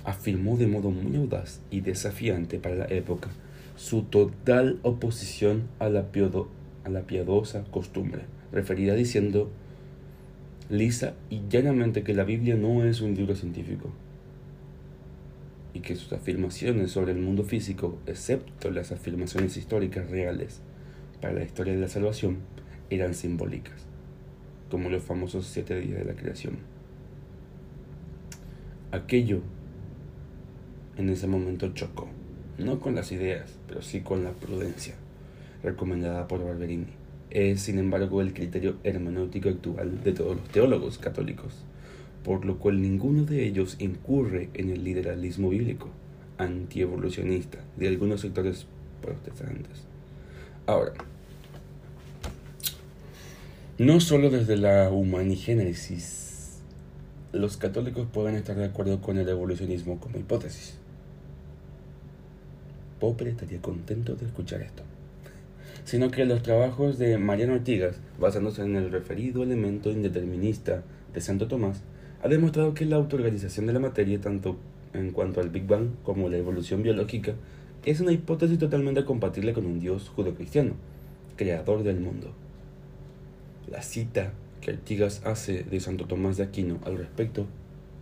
afirmó 0.04 0.58
de 0.58 0.68
modo 0.68 0.92
muy 0.92 1.16
audaz 1.18 1.62
y 1.72 1.82
desafiante 1.82 2.60
para 2.60 2.76
la 2.76 2.86
época 2.86 3.30
su 3.76 4.04
total 4.04 4.80
oposición 4.84 5.64
a 5.80 5.90
la, 5.90 6.06
a 6.84 6.90
la 6.90 7.02
piadosa 7.02 7.64
costumbre, 7.66 8.22
referida 8.52 8.94
diciendo 8.94 9.50
lisa 10.70 11.14
y 11.30 11.42
llanamente 11.50 12.04
que 12.04 12.14
la 12.14 12.24
Biblia 12.24 12.56
no 12.56 12.84
es 12.86 13.02
un 13.02 13.16
libro 13.16 13.36
científico 13.36 13.90
y 15.74 15.82
que 15.82 15.96
sus 15.96 16.14
afirmaciones 16.14 16.92
sobre 16.92 17.12
el 17.12 17.20
mundo 17.20 17.44
físico, 17.44 17.98
excepto 18.06 18.72
las 18.72 18.94
afirmaciones 18.94 19.58
históricas 19.58 20.10
reales 20.10 20.62
para 21.22 21.34
la 21.34 21.44
historia 21.44 21.74
de 21.74 21.82
la 21.82 21.90
salvación, 21.90 22.38
eran 22.90 23.14
simbólicas, 23.14 23.86
como 24.70 24.90
los 24.90 25.04
famosos 25.04 25.48
siete 25.48 25.80
días 25.80 26.00
de 26.00 26.06
la 26.06 26.16
creación. 26.16 26.58
Aquello 28.92 29.42
en 30.98 31.10
ese 31.10 31.28
momento 31.28 31.74
chocó, 31.74 32.08
no 32.58 32.80
con 32.80 32.96
las 32.96 33.12
ideas, 33.12 33.58
pero 33.68 33.82
sí 33.82 34.02
con 34.02 34.24
la 34.24 34.32
prudencia 34.32 34.96
recomendada 35.64 36.28
por 36.28 36.44
Barberini. 36.44 36.94
Es, 37.32 37.62
sin 37.62 37.80
embargo, 37.80 38.22
el 38.22 38.34
criterio 38.34 38.78
hermenéutico 38.84 39.50
actual 39.50 40.04
de 40.04 40.14
todos 40.14 40.38
los 40.38 40.48
teólogos 40.50 40.98
católicos, 40.98 41.66
por 42.24 42.46
lo 42.46 42.58
cual 42.60 42.82
ninguno 42.82 43.26
de 43.26 43.46
ellos 43.46 43.76
incurre 43.80 44.50
en 44.54 44.70
el 44.70 44.84
liberalismo 44.84 45.50
bíblico 45.50 45.90
antievolucionista 46.38 47.60
de 47.78 47.88
algunos 47.88 48.22
sectores 48.22 48.68
protestantes. 49.02 49.84
Ahora, 50.66 50.94
no 53.78 54.00
solo 54.00 54.30
desde 54.30 54.56
la 54.56 54.90
humanigénesis, 54.90 56.62
los 57.34 57.58
católicos 57.58 58.08
pueden 58.10 58.36
estar 58.36 58.56
de 58.56 58.64
acuerdo 58.64 59.02
con 59.02 59.18
el 59.18 59.28
evolucionismo 59.28 60.00
como 60.00 60.18
hipótesis. 60.18 60.78
Popper 63.02 63.28
estaría 63.28 63.62
contento 63.62 64.16
de 64.16 64.28
escuchar 64.28 64.62
esto. 64.62 64.84
Sino 65.84 66.10
que 66.10 66.24
los 66.24 66.42
trabajos 66.42 66.98
de 66.98 67.18
Mariano 67.18 67.56
Ortigas, 67.56 67.98
basándose 68.18 68.62
en 68.62 68.78
el 68.78 68.92
referido 68.92 69.44
elemento 69.44 69.92
indeterminista 69.92 70.84
de 71.14 71.20
Santo 71.20 71.50
Tomás, 71.50 71.82
ha 72.24 72.30
demostrado 72.30 72.74
que 72.74 72.86
la 72.86 72.96
autoorganización 72.96 73.66
de 73.66 73.74
la 73.74 73.80
materia, 73.80 74.22
tanto 74.22 74.56
en 74.94 75.12
cuanto 75.12 75.42
al 75.42 75.50
Big 75.50 75.68
Bang 75.68 75.90
como 76.04 76.30
la 76.30 76.38
evolución 76.38 76.82
biológica, 76.82 77.34
es 77.84 78.00
una 78.00 78.14
hipótesis 78.14 78.58
totalmente 78.58 79.04
compatible 79.04 79.52
con 79.52 79.66
un 79.66 79.82
Dios 79.82 80.08
judeocristiano, 80.08 80.76
creador 81.36 81.84
del 81.84 82.00
mundo. 82.00 82.34
La 83.70 83.82
cita 83.82 84.32
que 84.62 84.72
Artigas 84.72 85.22
hace 85.26 85.64
de 85.64 85.80
Santo 85.80 86.06
Tomás 86.06 86.38
de 86.38 86.44
Aquino 86.44 86.80
al 86.86 86.98
respecto 86.98 87.48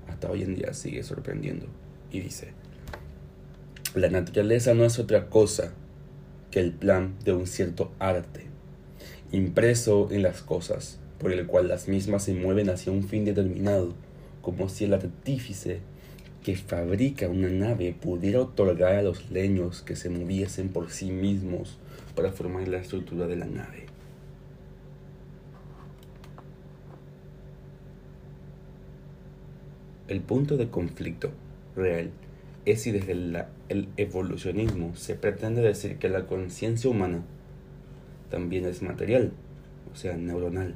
hasta 0.10 0.30
hoy 0.30 0.44
en 0.44 0.56
día 0.56 0.74
sigue 0.74 1.04
sorprendiendo 1.04 1.68
y 2.12 2.20
dice, 2.20 2.50
la 3.96 4.10
naturaleza 4.10 4.74
no 4.74 4.84
es 4.84 5.00
otra 5.00 5.30
cosa 5.30 5.74
que 6.52 6.60
el 6.60 6.72
plan 6.72 7.16
de 7.24 7.34
un 7.34 7.48
cierto 7.48 7.92
arte, 8.00 8.46
impreso 9.32 10.10
en 10.12 10.22
las 10.24 10.42
cosas, 10.42 11.00
por 11.18 11.32
el 11.32 11.48
cual 11.48 11.70
las 11.70 11.88
mismas 11.88 12.24
se 12.24 12.34
mueven 12.34 12.70
hacia 12.70 12.92
un 12.92 13.04
fin 13.04 13.24
determinado, 13.24 13.94
como 14.42 14.68
si 14.68 14.84
el 14.84 14.94
artífice 14.94 15.80
que 16.44 16.56
fabrica 16.58 17.30
una 17.30 17.50
nave 17.50 17.96
pudiera 18.00 18.42
otorgar 18.42 18.96
a 18.96 19.02
los 19.02 19.32
leños 19.32 19.82
que 19.82 19.96
se 19.96 20.10
moviesen 20.10 20.70
por 20.70 20.92
sí 20.92 21.10
mismos 21.10 21.78
para 22.16 22.32
formar 22.32 22.68
la 22.68 22.80
estructura 22.80 23.28
de 23.28 23.38
la 23.38 23.46
nave. 23.46 23.93
El 30.08 30.22
punto 30.22 30.58
de 30.58 30.70
conflicto 30.70 31.32
real 31.76 32.12
es 32.66 32.82
si 32.82 32.92
desde 32.92 33.14
el 33.70 33.88
evolucionismo 33.98 34.96
se 34.96 35.16
pretende 35.16 35.62
decir 35.62 35.98
que 35.98 36.10
la 36.10 36.28
conciencia 36.28 36.90
humana 36.90 37.24
también 38.30 38.66
es 38.66 38.82
material, 38.82 39.32
o 39.92 39.96
sea, 39.96 40.18
neuronal, 40.18 40.76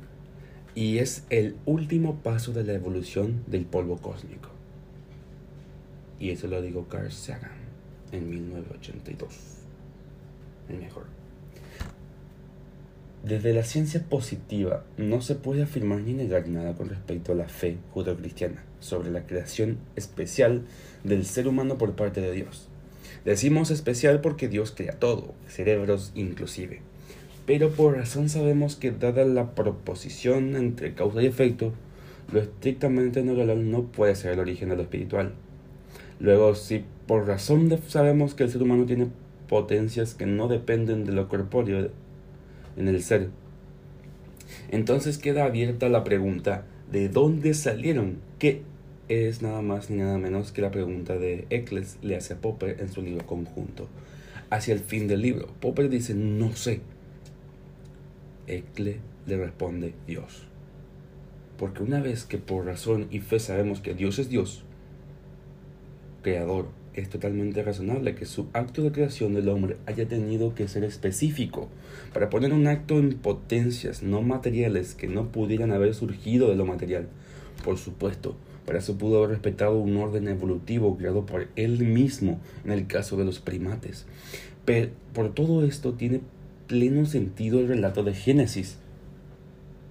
y 0.76 1.00
es 1.00 1.26
el 1.30 1.56
último 1.66 2.18
paso 2.22 2.54
de 2.54 2.64
la 2.64 2.74
evolución 2.74 3.44
del 3.48 3.66
polvo 3.66 3.98
cósmico. 3.98 4.50
Y 6.20 6.30
eso 6.30 6.48
lo 6.48 6.62
digo 6.62 6.88
Carl 6.88 7.12
Sagan 7.12 7.58
en 8.12 8.30
1982, 8.30 9.34
el 10.70 10.78
mejor. 10.78 11.17
Desde 13.24 13.54
la 13.54 13.64
ciencia 13.64 14.04
positiva 14.08 14.86
no 14.98 15.22
se 15.22 15.36
puede 15.36 15.64
afirmar 15.64 16.02
ni 16.02 16.14
negar 16.14 16.48
nada 16.48 16.76
con 16.76 16.88
respecto 16.90 17.32
a 17.32 17.36
la 17.36 17.50
fe 17.50 17.78
judeocristiana 17.92 18.64
sobre 18.80 19.12
la 19.12 19.26
creación 19.26 19.80
especial 19.96 20.62
del 21.04 21.26
ser 21.26 21.48
humano 21.48 21.78
por 21.78 21.96
parte 21.96 22.22
de 22.22 22.32
Dios. 22.32 22.70
Decimos 23.26 23.72
especial 23.72 24.22
porque 24.22 24.48
Dios 24.48 24.72
crea 24.72 24.94
todo, 24.94 25.34
cerebros 25.48 26.12
inclusive. 26.16 26.82
Pero 27.46 27.72
por 27.72 27.96
razón 27.96 28.30
sabemos 28.30 28.76
que 28.76 28.92
dada 28.92 29.26
la 29.26 29.56
proposición 29.56 30.56
entre 30.56 30.94
causa 30.94 31.22
y 31.22 31.26
efecto, 31.26 31.74
lo 32.32 32.40
estrictamente 32.40 33.24
neuronal 33.24 33.72
no 33.72 33.84
puede 33.84 34.16
ser 34.16 34.34
el 34.34 34.40
origen 34.40 34.70
de 34.70 34.76
lo 34.76 34.84
espiritual. 34.84 35.34
Luego, 36.20 36.56
si 36.56 36.84
por 37.08 37.26
razón 37.26 37.70
sabemos 37.88 38.36
que 38.36 38.44
el 38.44 38.52
ser 38.52 38.62
humano 38.62 38.86
tiene 38.86 39.08
potencias 39.50 40.14
que 40.14 40.26
no 40.26 40.48
dependen 40.48 41.06
de 41.06 41.14
lo 41.14 41.28
corpóreo, 41.30 41.90
en 42.78 42.88
el 42.88 43.04
ser. 43.04 43.30
Entonces 44.70 45.18
queda 45.18 45.46
abierta 45.46 45.90
la 45.90 46.04
pregunta, 46.04 46.66
¿de 46.92 47.10
dónde 47.10 47.54
salieron? 47.54 48.18
Que 48.40 48.62
es 49.10 49.42
nada 49.42 49.62
más 49.62 49.90
ni 49.90 49.98
nada 49.98 50.18
menos 50.18 50.52
que 50.52 50.62
la 50.62 50.72
pregunta 50.72 51.18
de 51.18 51.48
Eccles 51.50 51.98
le 52.02 52.16
hace 52.16 52.34
a 52.34 52.42
Popper 52.42 52.80
en 52.80 52.92
su 52.92 53.02
libro 53.02 53.26
conjunto. 53.26 53.88
Hacia 54.50 54.74
el 54.74 54.80
fin 54.80 55.08
del 55.08 55.22
libro, 55.22 55.48
Popper 55.60 55.90
dice, 55.90 56.14
no 56.14 56.56
sé. 56.56 56.82
Eccles 58.48 58.98
le 59.26 59.38
responde, 59.38 59.94
Dios. 60.06 60.48
Porque 61.58 61.84
una 61.84 62.02
vez 62.02 62.24
que 62.24 62.38
por 62.38 62.66
razón 62.66 63.08
y 63.12 63.20
fe 63.20 63.40
sabemos 63.40 63.82
que 63.82 63.94
Dios 63.94 64.20
es 64.20 64.30
Dios, 64.30 64.64
creador, 66.22 66.68
es 67.02 67.10
totalmente 67.10 67.62
razonable 67.64 68.16
que 68.16 68.26
su 68.26 68.48
acto 68.54 68.84
de 68.84 68.92
creación 68.92 69.34
del 69.34 69.50
hombre 69.50 69.78
haya 69.86 70.08
tenido 70.08 70.56
que 70.56 70.68
ser 70.68 70.84
específico, 70.84 71.70
para 72.14 72.30
poner 72.30 72.54
un 72.54 72.68
acto 72.68 72.98
en 72.98 73.14
potencias 73.14 74.04
no 74.04 74.22
materiales 74.22 74.96
que 74.96 75.08
no 75.08 75.32
pudieran 75.32 75.72
haber 75.72 75.94
surgido 75.94 76.50
de 76.50 76.56
lo 76.56 76.66
material. 76.66 77.08
Por 77.64 77.78
supuesto, 77.78 78.36
para 78.66 78.80
eso 78.80 78.98
pudo 78.98 79.20
haber 79.20 79.30
respetado 79.30 79.78
un 79.80 79.96
orden 79.98 80.28
evolutivo 80.28 80.98
creado 80.98 81.26
por 81.26 81.48
él 81.56 81.80
mismo 81.80 82.40
en 82.66 82.72
el 82.72 82.88
caso 82.88 83.16
de 83.16 83.26
los 83.26 83.40
primates. 83.40 84.06
Pero 84.66 84.90
por 85.14 85.34
todo 85.34 85.64
esto 85.64 85.94
tiene 85.94 86.22
pleno 86.68 87.06
sentido 87.06 87.60
el 87.60 87.68
relato 87.68 88.04
de 88.04 88.14
Génesis, 88.14 88.78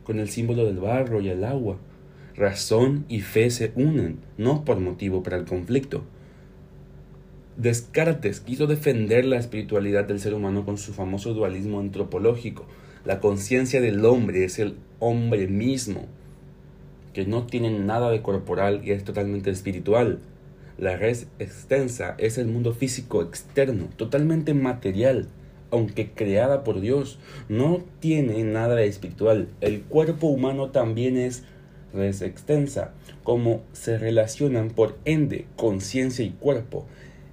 con 0.04 0.18
el 0.18 0.28
símbolo 0.28 0.64
del 0.64 0.78
barro 0.78 1.20
y 1.20 1.28
el 1.28 1.44
agua. 1.44 1.78
Razón 2.36 3.06
y 3.08 3.20
fe 3.22 3.50
se 3.50 3.72
unen, 3.76 4.18
no 4.36 4.64
por 4.64 4.78
motivo 4.78 5.22
para 5.22 5.38
el 5.38 5.46
conflicto, 5.46 6.04
Descartes 7.56 8.40
quiso 8.40 8.66
defender 8.66 9.24
la 9.24 9.38
espiritualidad 9.38 10.04
del 10.04 10.20
ser 10.20 10.34
humano 10.34 10.66
con 10.66 10.76
su 10.76 10.92
famoso 10.92 11.32
dualismo 11.32 11.80
antropológico. 11.80 12.66
La 13.06 13.18
conciencia 13.18 13.80
del 13.80 14.04
hombre 14.04 14.44
es 14.44 14.58
el 14.58 14.76
hombre 14.98 15.46
mismo, 15.48 16.04
que 17.14 17.24
no 17.24 17.46
tiene 17.46 17.70
nada 17.70 18.10
de 18.10 18.20
corporal 18.20 18.82
y 18.84 18.90
es 18.90 19.04
totalmente 19.04 19.48
espiritual. 19.48 20.18
La 20.76 20.98
res 20.98 21.28
extensa 21.38 22.14
es 22.18 22.36
el 22.36 22.46
mundo 22.46 22.74
físico 22.74 23.22
externo, 23.22 23.88
totalmente 23.96 24.52
material, 24.52 25.26
aunque 25.70 26.10
creada 26.10 26.62
por 26.62 26.82
Dios, 26.82 27.18
no 27.48 27.82
tiene 28.00 28.44
nada 28.44 28.74
de 28.74 28.86
espiritual. 28.86 29.48
El 29.62 29.80
cuerpo 29.80 30.26
humano 30.26 30.72
también 30.72 31.16
es 31.16 31.44
res 31.94 32.20
extensa, 32.20 32.92
como 33.24 33.62
se 33.72 33.96
relacionan 33.96 34.68
por 34.68 34.98
ende 35.06 35.46
conciencia 35.56 36.22
y 36.22 36.32
cuerpo 36.32 36.84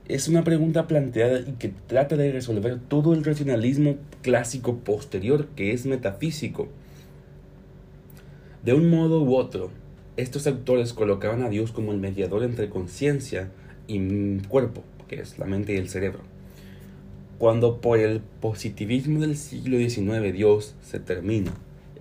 es 0.08 0.28
una 0.28 0.44
pregunta 0.44 0.88
planteada 0.88 1.40
y 1.40 1.54
que 1.54 1.74
trata 1.88 2.18
de 2.18 2.32
resolver 2.32 2.80
todo 2.80 3.14
el 3.14 3.24
racionalismo 3.24 3.96
clásico 4.22 4.78
posterior 4.80 5.48
que 5.56 5.72
es 5.72 5.86
metafísico. 5.86 6.68
De 8.64 8.74
un 8.74 8.90
modo 8.90 9.24
u 9.24 9.36
otro, 9.36 9.72
estos 10.18 10.46
autores 10.46 10.94
colocaban 10.94 11.42
a 11.42 11.50
Dios 11.50 11.72
como 11.72 11.92
el 11.92 12.00
mediador 12.00 12.44
entre 12.44 12.70
conciencia 12.70 13.50
y 13.88 14.38
cuerpo, 14.40 14.84
que 15.08 15.22
es 15.22 15.40
la 15.40 15.46
mente 15.46 15.74
y 15.74 15.78
el 15.78 15.90
cerebro. 15.90 16.22
Cuando 17.38 17.82
por 17.82 18.00
el 18.00 18.22
positivismo 18.42 19.22
del 19.22 19.38
siglo 19.38 19.78
XIX 19.78 20.34
Dios 20.34 20.76
se 20.82 21.00
termina, 21.00 21.52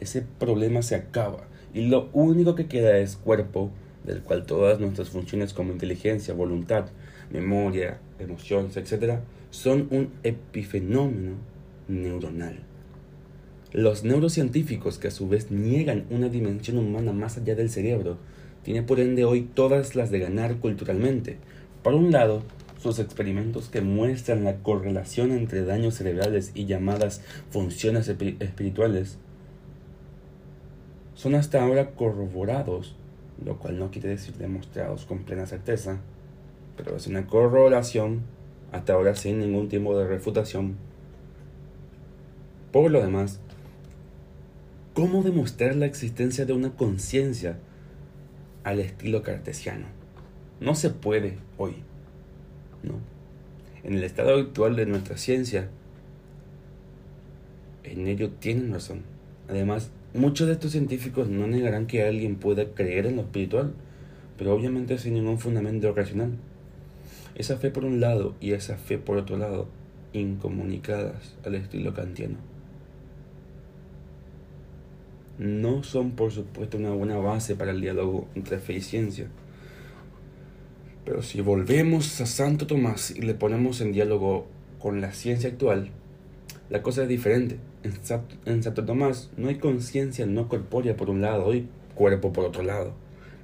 ese 0.01 0.25
problema 0.39 0.83
se 0.83 0.97
acaba 0.97 1.45
y 1.73 1.87
lo 1.87 2.11
único 2.13 2.55
que 2.55 2.67
queda 2.67 2.99
es 2.99 3.17
cuerpo, 3.17 3.71
del 4.05 4.23
cual 4.23 4.45
todas 4.45 4.81
nuestras 4.81 5.09
funciones 5.09 5.53
como 5.53 5.73
inteligencia, 5.73 6.35
voluntad, 6.35 6.87
memoria, 7.33 7.99
emociones, 8.19 8.77
etc., 8.77 9.21
son 9.51 9.89
un 9.91 10.11
epifenómeno 10.23 11.35
neuronal. 11.89 12.61
Los 13.73 14.05
neurocientíficos, 14.05 14.99
que 14.99 15.09
a 15.09 15.11
su 15.11 15.29
vez 15.29 15.51
niegan 15.51 16.05
una 16.11 16.29
dimensión 16.29 16.79
humana 16.79 17.13
más 17.13 17.39
allá 17.39 17.55
del 17.55 17.71
cerebro, 17.71 18.19
tienen 18.63 18.87
por 18.87 19.01
ende 19.01 19.25
hoy 19.25 19.43
todas 19.43 19.97
las 19.97 20.11
de 20.11 20.21
ganar 20.21 20.57
culturalmente. 20.57 21.39
Por 21.83 21.95
un 21.95 22.13
lado, 22.13 22.43
sus 22.83 22.99
experimentos 22.99 23.69
que 23.69 23.81
muestran 23.81 24.45
la 24.45 24.57
correlación 24.57 25.33
entre 25.33 25.65
daños 25.65 25.95
cerebrales 25.95 26.53
y 26.55 26.67
llamadas 26.67 27.23
funciones 27.51 28.09
espirituales 28.09 29.19
son 31.15 31.35
hasta 31.35 31.63
ahora 31.63 31.93
corroborados, 31.93 32.97
lo 33.45 33.59
cual 33.59 33.79
no 33.79 33.91
quiere 33.91 34.09
decir 34.09 34.35
demostrados 34.35 35.05
con 35.05 35.21
plena 35.21 35.47
certeza, 35.47 36.01
pero 36.77 36.97
es 36.97 37.07
una 37.07 37.27
correlación 37.27 38.23
hasta 38.73 38.95
ahora 38.95 39.15
sin 39.15 39.39
ningún 39.39 39.69
tipo 39.69 39.97
de 39.99 40.07
refutación. 40.07 40.77
Por 42.73 42.91
lo 42.91 43.03
demás, 43.03 43.41
¿cómo 44.95 45.23
demostrar 45.23 45.77
la 45.77 45.87
existencia 45.87 46.47
de 46.47 46.55
una 46.55 46.75
conciencia 46.75 47.59
al 48.65 48.81
estilo 48.81 49.23
cartesiano? 49.23 49.87
No 50.61 50.75
se 50.75 50.91
puede 50.91 51.39
hoy. 51.59 51.75
¿no? 52.83 52.95
En 53.85 53.95
el 53.95 54.05
estado 54.05 54.39
actual 54.39 54.77
de 54.77 54.87
nuestra 54.87 55.19
ciencia, 55.19 55.69
en 57.85 58.07
ello 58.07 58.31
tienen 58.31 58.73
razón. 58.73 59.03
Además, 59.49 59.91
muchos 60.15 60.47
de 60.47 60.55
estos 60.55 60.73
científicos 60.73 61.29
no 61.29 61.47
negarán 61.47 61.87
que 61.87 62.07
alguien 62.07 62.37
pueda 62.37 62.73
creer 62.75 63.07
en 63.07 63.17
lo 63.17 63.23
espiritual, 63.23 63.75
pero 64.39 64.55
obviamente 64.55 64.99
sin 64.99 65.15
ningún 65.15 65.39
fundamento 65.39 65.93
racional. 65.93 66.31
Esa 67.35 67.57
fe 67.57 67.71
por 67.71 67.85
un 67.85 68.01
lado 68.01 68.35
y 68.41 68.53
esa 68.53 68.77
fe 68.77 68.99
por 68.99 69.17
otro 69.17 69.37
lado, 69.37 69.69
incomunicadas 70.13 71.35
al 71.45 71.55
estilo 71.55 71.95
kantiano. 71.95 72.37
No 75.39 75.83
son 75.83 76.13
por 76.13 76.31
supuesto 76.31 76.77
una 76.77 76.91
buena 76.91 77.17
base 77.17 77.57
para 77.57 77.71
el 77.71 77.81
diálogo 77.81 78.29
entre 78.35 78.59
fe 78.59 78.75
y 78.75 78.81
ciencia. 78.81 79.29
Pero 81.05 81.23
si 81.23 81.41
volvemos 81.41 82.21
a 82.21 82.27
Santo 82.27 82.67
Tomás 82.67 83.11
y 83.11 83.23
le 83.23 83.35
ponemos 83.35 83.81
en 83.81 83.93
diálogo 83.93 84.47
con 84.79 85.01
la 85.01 85.13
ciencia 85.13 85.49
actual, 85.51 85.91
la 86.71 86.83
cosa 86.83 87.03
es 87.03 87.09
diferente. 87.09 87.59
En 88.45 88.63
Santo 88.63 88.85
Tomás 88.85 89.31
no 89.37 89.49
hay 89.49 89.57
conciencia 89.57 90.27
no 90.27 90.49
corpórea 90.49 90.97
por 90.97 91.11
un 91.11 91.23
lado 91.23 91.55
y 91.55 91.67
cuerpo 91.95 92.33
por 92.33 92.45
otro 92.45 92.63
lado. 92.63 92.95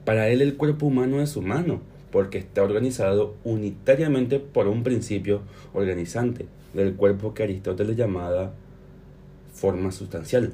Para 0.05 0.29
él 0.29 0.41
el 0.41 0.57
cuerpo 0.57 0.87
humano 0.87 1.21
es 1.21 1.37
humano, 1.37 1.81
porque 2.11 2.39
está 2.39 2.63
organizado 2.63 3.35
unitariamente 3.45 4.41
por 4.41 4.69
un 4.69 4.83
principio 4.83 5.43
organizante 5.75 6.47
del 6.75 6.95
cuerpo 6.95 7.35
que 7.35 7.43
Aristóteles 7.43 7.97
llamaba 7.97 8.53
forma 9.53 9.93
sustancial. 9.93 10.53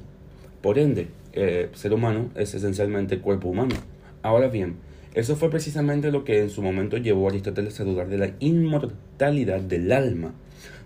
Por 0.63 0.79
ende, 0.79 1.09
el 1.33 1.75
ser 1.75 1.93
humano 1.93 2.31
es 2.35 2.55
esencialmente 2.55 3.21
cuerpo 3.21 3.49
humano. 3.49 3.75
Ahora 4.23 4.49
bien, 4.49 4.77
eso 5.15 5.37
fue 5.37 5.51
precisamente 5.51 6.11
lo 6.11 6.25
que 6.25 6.41
en 6.41 6.51
su 6.51 6.63
momento 6.63 6.97
llevó 6.97 7.27
a 7.27 7.31
Aristóteles 7.31 7.79
a 7.81 7.85
dudar 7.85 8.09
de 8.09 8.19
la 8.19 8.31
inmortalidad 8.41 9.61
del 9.61 9.93
alma, 9.93 10.33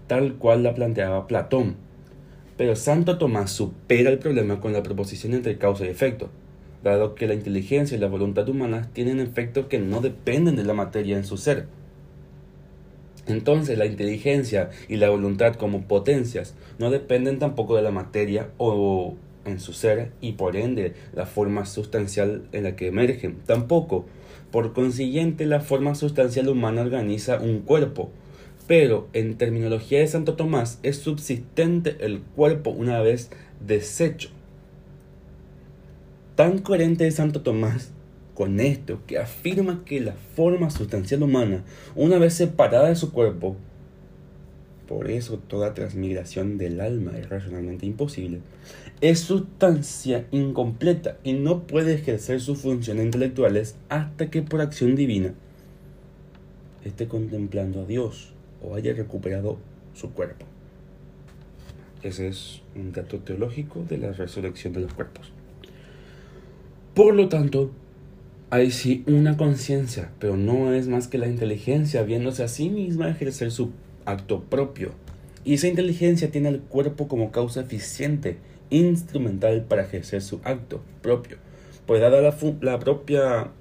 tal 0.06 0.34
cual 0.34 0.62
la 0.62 0.74
planteaba 0.74 1.26
Platón. 1.26 1.76
Pero 2.56 2.74
Santo 2.74 3.18
Tomás 3.18 3.52
supera 3.52 4.10
el 4.10 4.18
problema 4.18 4.60
con 4.60 4.72
la 4.72 4.82
proposición 4.82 5.32
entre 5.34 5.58
causa 5.58 5.86
y 5.86 5.88
efecto 5.88 6.28
dado 6.82 7.14
que 7.14 7.26
la 7.26 7.34
inteligencia 7.34 7.96
y 7.96 8.00
la 8.00 8.08
voluntad 8.08 8.48
humanas 8.48 8.88
tienen 8.92 9.20
efectos 9.20 9.66
que 9.66 9.78
no 9.78 10.00
dependen 10.00 10.56
de 10.56 10.64
la 10.64 10.74
materia 10.74 11.16
en 11.16 11.24
su 11.24 11.36
ser. 11.36 11.66
Entonces 13.26 13.76
la 13.76 13.86
inteligencia 13.86 14.70
y 14.88 14.96
la 14.96 15.10
voluntad 15.10 15.54
como 15.54 15.82
potencias 15.82 16.54
no 16.78 16.90
dependen 16.90 17.38
tampoco 17.38 17.76
de 17.76 17.82
la 17.82 17.90
materia 17.90 18.48
o 18.56 19.16
en 19.44 19.60
su 19.60 19.72
ser 19.72 20.12
y 20.20 20.32
por 20.32 20.56
ende 20.56 20.94
la 21.14 21.26
forma 21.26 21.66
sustancial 21.66 22.44
en 22.52 22.64
la 22.64 22.76
que 22.76 22.86
emergen. 22.86 23.36
Tampoco, 23.44 24.06
por 24.50 24.72
consiguiente, 24.72 25.46
la 25.46 25.60
forma 25.60 25.94
sustancial 25.94 26.48
humana 26.48 26.82
organiza 26.82 27.38
un 27.38 27.60
cuerpo. 27.60 28.10
Pero 28.66 29.08
en 29.14 29.36
terminología 29.36 30.00
de 30.00 30.06
Santo 30.06 30.34
Tomás 30.34 30.78
es 30.82 30.98
subsistente 30.98 31.96
el 32.00 32.20
cuerpo 32.20 32.70
una 32.70 33.00
vez 33.00 33.30
deshecho 33.66 34.30
Tan 36.38 36.60
coherente 36.60 37.04
es 37.04 37.16
Santo 37.16 37.40
Tomás 37.40 37.90
con 38.36 38.60
esto 38.60 39.00
que 39.08 39.18
afirma 39.18 39.82
que 39.84 40.00
la 40.00 40.12
forma 40.12 40.70
sustancial 40.70 41.24
humana, 41.24 41.64
una 41.96 42.18
vez 42.18 42.34
separada 42.34 42.90
de 42.90 42.94
su 42.94 43.10
cuerpo, 43.10 43.56
por 44.86 45.10
eso 45.10 45.38
toda 45.38 45.74
transmigración 45.74 46.56
del 46.56 46.80
alma 46.80 47.18
es 47.18 47.28
racionalmente 47.28 47.86
imposible, 47.86 48.38
es 49.00 49.18
sustancia 49.18 50.28
incompleta 50.30 51.16
y 51.24 51.32
no 51.32 51.66
puede 51.66 51.94
ejercer 51.94 52.40
sus 52.40 52.60
funciones 52.60 53.06
intelectuales 53.06 53.74
hasta 53.88 54.30
que 54.30 54.42
por 54.42 54.60
acción 54.60 54.94
divina 54.94 55.34
esté 56.84 57.08
contemplando 57.08 57.80
a 57.80 57.84
Dios 57.84 58.32
o 58.62 58.76
haya 58.76 58.94
recuperado 58.94 59.58
su 59.92 60.12
cuerpo. 60.12 60.46
Ese 62.04 62.28
es 62.28 62.62
un 62.76 62.92
dato 62.92 63.18
teológico 63.18 63.82
de 63.88 63.98
la 63.98 64.12
resurrección 64.12 64.72
de 64.72 64.82
los 64.82 64.94
cuerpos. 64.94 65.32
Por 66.98 67.14
lo 67.14 67.28
tanto, 67.28 67.70
hay 68.50 68.72
sí 68.72 69.04
una 69.06 69.36
conciencia, 69.36 70.10
pero 70.18 70.36
no 70.36 70.72
es 70.72 70.88
más 70.88 71.06
que 71.06 71.16
la 71.16 71.28
inteligencia 71.28 72.02
viéndose 72.02 72.42
a 72.42 72.48
sí 72.48 72.70
misma 72.70 73.08
ejercer 73.08 73.52
su 73.52 73.70
acto 74.04 74.42
propio. 74.42 74.90
Y 75.44 75.54
esa 75.54 75.68
inteligencia 75.68 76.32
tiene 76.32 76.48
al 76.48 76.58
cuerpo 76.58 77.06
como 77.06 77.30
causa 77.30 77.60
eficiente, 77.60 78.38
instrumental 78.70 79.62
para 79.62 79.82
ejercer 79.82 80.22
su 80.22 80.40
acto 80.42 80.80
propio. 81.00 81.36
Pues 81.86 82.00
dada 82.00 82.20
la, 82.20 82.36
la 82.62 82.80
propia 82.80 83.52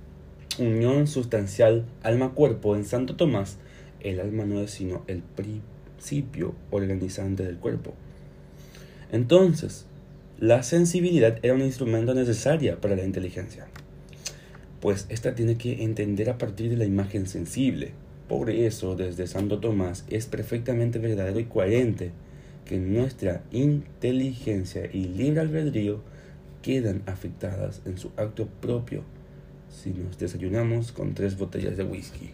unión 0.57 1.05
sustancial 1.05 1.85
alma-cuerpo 2.01 2.75
en 2.75 2.85
Santo 2.85 3.17
Tomás, 3.17 3.57
el 3.99 4.19
alma 4.19 4.45
no 4.45 4.61
es 4.61 4.71
sino 4.71 5.03
el 5.05 5.21
principio 5.21 6.55
organizante 6.71 7.43
del 7.43 7.57
cuerpo. 7.57 7.93
Entonces, 9.11 9.85
la 10.39 10.61
sensibilidad 10.61 11.39
era 11.41 11.55
un 11.55 11.61
instrumento 11.61 12.13
necesario 12.13 12.79
para 12.79 12.95
la 12.95 13.03
inteligencia, 13.03 13.65
pues 14.79 15.07
ésta 15.09 15.33
tiene 15.33 15.57
que 15.57 15.83
entender 15.83 16.29
a 16.29 16.37
partir 16.37 16.69
de 16.69 16.77
la 16.77 16.85
imagen 16.85 17.25
sensible. 17.25 17.93
Por 18.29 18.51
eso, 18.51 18.95
desde 18.95 19.25
Santo 19.25 19.59
Tomás 19.59 20.05
es 20.11 20.27
perfectamente 20.27 20.99
verdadero 20.99 21.39
y 21.39 21.45
coherente 21.45 22.11
que 22.65 22.77
nuestra 22.77 23.41
inteligencia 23.51 24.87
y 24.93 25.05
libre 25.05 25.41
albedrío 25.41 26.01
quedan 26.61 27.01
afectadas 27.07 27.81
en 27.85 27.97
su 27.97 28.11
acto 28.15 28.47
propio 28.61 29.03
si 29.71 29.89
nos 29.89 30.19
desayunamos 30.19 30.91
con 30.91 31.15
tres 31.15 31.35
botellas 31.35 31.77
de 31.77 31.83
whisky. 31.83 32.29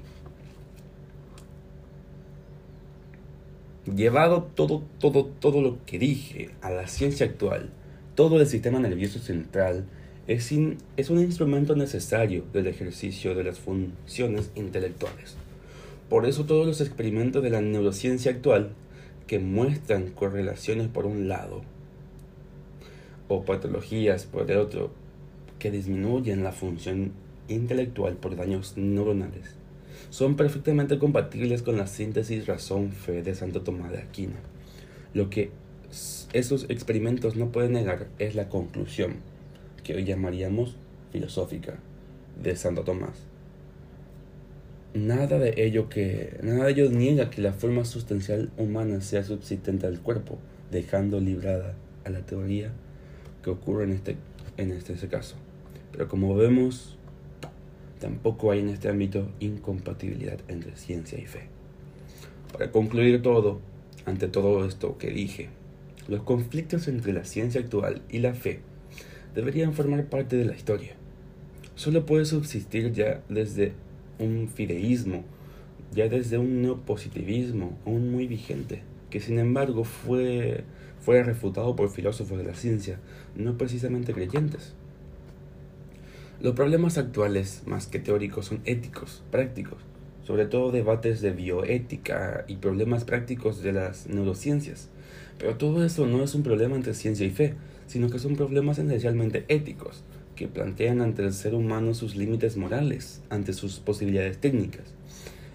Llevado 3.85 4.43
todo, 4.55 4.83
todo, 4.99 5.25
todo 5.25 5.61
lo 5.61 5.85
que 5.85 5.99
dije 5.99 6.49
a 6.61 6.69
la 6.69 6.87
ciencia 6.87 7.25
actual, 7.25 7.69
todo 8.15 8.39
el 8.39 8.47
sistema 8.47 8.79
nervioso 8.79 9.19
central 9.19 9.85
es, 10.27 10.51
un 10.51 11.19
instrumento 11.19 11.75
necesario 11.75 12.45
del 12.53 12.67
ejercicio 12.67 13.35
de 13.35 13.43
las 13.43 13.59
funciones 13.59 14.51
intelectuales. 14.55 15.35
Por 16.09 16.25
eso 16.25 16.45
todos 16.45 16.65
los 16.65 16.81
experimentos 16.81 17.43
de 17.43 17.49
la 17.49 17.61
neurociencia 17.61 18.31
actual 18.31 18.71
que 19.27 19.39
muestran 19.39 20.11
correlaciones 20.11 20.87
por 20.87 21.05
un 21.05 21.27
lado 21.27 21.63
o 23.27 23.43
patologías 23.43 24.25
por 24.25 24.49
el 24.49 24.57
otro 24.57 24.91
que 25.59 25.71
disminuyen 25.71 26.43
la 26.43 26.51
función 26.51 27.13
intelectual 27.47 28.15
por 28.15 28.35
daños 28.35 28.77
neuronales 28.77 29.55
son 30.09 30.35
perfectamente 30.35 30.99
compatibles 30.99 31.63
con 31.63 31.77
la 31.77 31.87
síntesis 31.87 32.45
razón-fe 32.45 33.23
de 33.23 33.33
Santo 33.33 33.61
Tomás 33.61 33.91
de 33.91 33.99
Aquino, 33.99 34.35
lo 35.13 35.29
que 35.29 35.49
esos 36.33 36.65
experimentos 36.69 37.35
no 37.35 37.51
pueden 37.51 37.73
negar 37.73 38.07
es 38.17 38.35
la 38.35 38.49
conclusión, 38.49 39.17
que 39.83 39.95
hoy 39.95 40.03
llamaríamos 40.05 40.75
filosófica, 41.11 41.77
de 42.41 42.55
Santo 42.55 42.83
Tomás. 42.83 43.27
Nada 44.95 45.39
de 45.39 45.53
ello 45.57 45.89
que 45.89 46.39
nada 46.41 46.65
de 46.65 46.71
ello 46.71 46.89
niega 46.89 47.29
que 47.29 47.41
la 47.41 47.53
forma 47.53 47.85
sustancial 47.85 48.51
humana 48.57 49.01
sea 49.01 49.23
subsistente 49.23 49.87
al 49.87 49.99
cuerpo, 49.99 50.37
dejando 50.71 51.19
librada 51.19 51.75
a 52.05 52.09
la 52.09 52.25
teoría 52.25 52.71
que 53.43 53.49
ocurre 53.49 53.85
en 53.85 53.91
este, 53.91 54.17
en 54.57 54.71
este 54.71 55.07
caso. 55.07 55.35
Pero 55.91 56.07
como 56.07 56.35
vemos, 56.35 56.97
tampoco 57.99 58.51
hay 58.51 58.59
en 58.59 58.69
este 58.69 58.89
ámbito 58.89 59.31
incompatibilidad 59.39 60.39
entre 60.47 60.75
ciencia 60.75 61.19
y 61.19 61.25
fe. 61.25 61.41
Para 62.51 62.71
concluir 62.71 63.21
todo, 63.21 63.61
ante 64.05 64.27
todo 64.27 64.65
esto 64.65 64.97
que 64.97 65.09
dije, 65.11 65.49
los 66.07 66.23
conflictos 66.23 66.87
entre 66.87 67.13
la 67.13 67.25
ciencia 67.25 67.61
actual 67.61 68.01
y 68.09 68.19
la 68.19 68.33
fe 68.33 68.59
deberían 69.35 69.73
formar 69.73 70.05
parte 70.05 70.35
de 70.35 70.45
la 70.45 70.55
historia. 70.55 70.93
Solo 71.75 72.05
puede 72.05 72.25
subsistir 72.25 72.91
ya 72.91 73.23
desde 73.29 73.73
un 74.19 74.47
fideísmo, 74.47 75.23
ya 75.93 76.07
desde 76.07 76.37
un 76.37 76.61
neopositivismo 76.61 77.77
aún 77.85 78.11
muy 78.11 78.27
vigente, 78.27 78.83
que 79.09 79.19
sin 79.19 79.39
embargo 79.39 79.83
fue, 79.83 80.63
fue 80.99 81.23
refutado 81.23 81.75
por 81.75 81.89
filósofos 81.89 82.37
de 82.37 82.43
la 82.43 82.55
ciencia, 82.55 82.99
no 83.35 83.57
precisamente 83.57 84.13
creyentes. 84.13 84.73
Los 86.41 86.55
problemas 86.55 86.97
actuales, 86.97 87.63
más 87.65 87.87
que 87.87 87.99
teóricos, 87.99 88.47
son 88.47 88.61
éticos, 88.65 89.23
prácticos, 89.31 89.77
sobre 90.23 90.45
todo 90.45 90.71
debates 90.71 91.21
de 91.21 91.31
bioética 91.31 92.45
y 92.47 92.57
problemas 92.57 93.05
prácticos 93.05 93.61
de 93.61 93.73
las 93.73 94.07
neurociencias. 94.07 94.89
Pero 95.39 95.57
todo 95.57 95.83
eso 95.83 96.05
no 96.05 96.23
es 96.23 96.35
un 96.35 96.43
problema 96.43 96.75
entre 96.75 96.93
ciencia 96.93 97.25
y 97.25 97.31
fe, 97.31 97.55
sino 97.87 98.09
que 98.09 98.19
son 98.19 98.35
problemas 98.35 98.79
esencialmente 98.79 99.45
éticos, 99.47 100.03
que 100.35 100.47
plantean 100.47 101.01
ante 101.01 101.23
el 101.23 101.33
ser 101.33 101.55
humano 101.55 101.93
sus 101.93 102.15
límites 102.15 102.57
morales, 102.57 103.21
ante 103.29 103.53
sus 103.53 103.79
posibilidades 103.79 104.37
técnicas. 104.39 104.93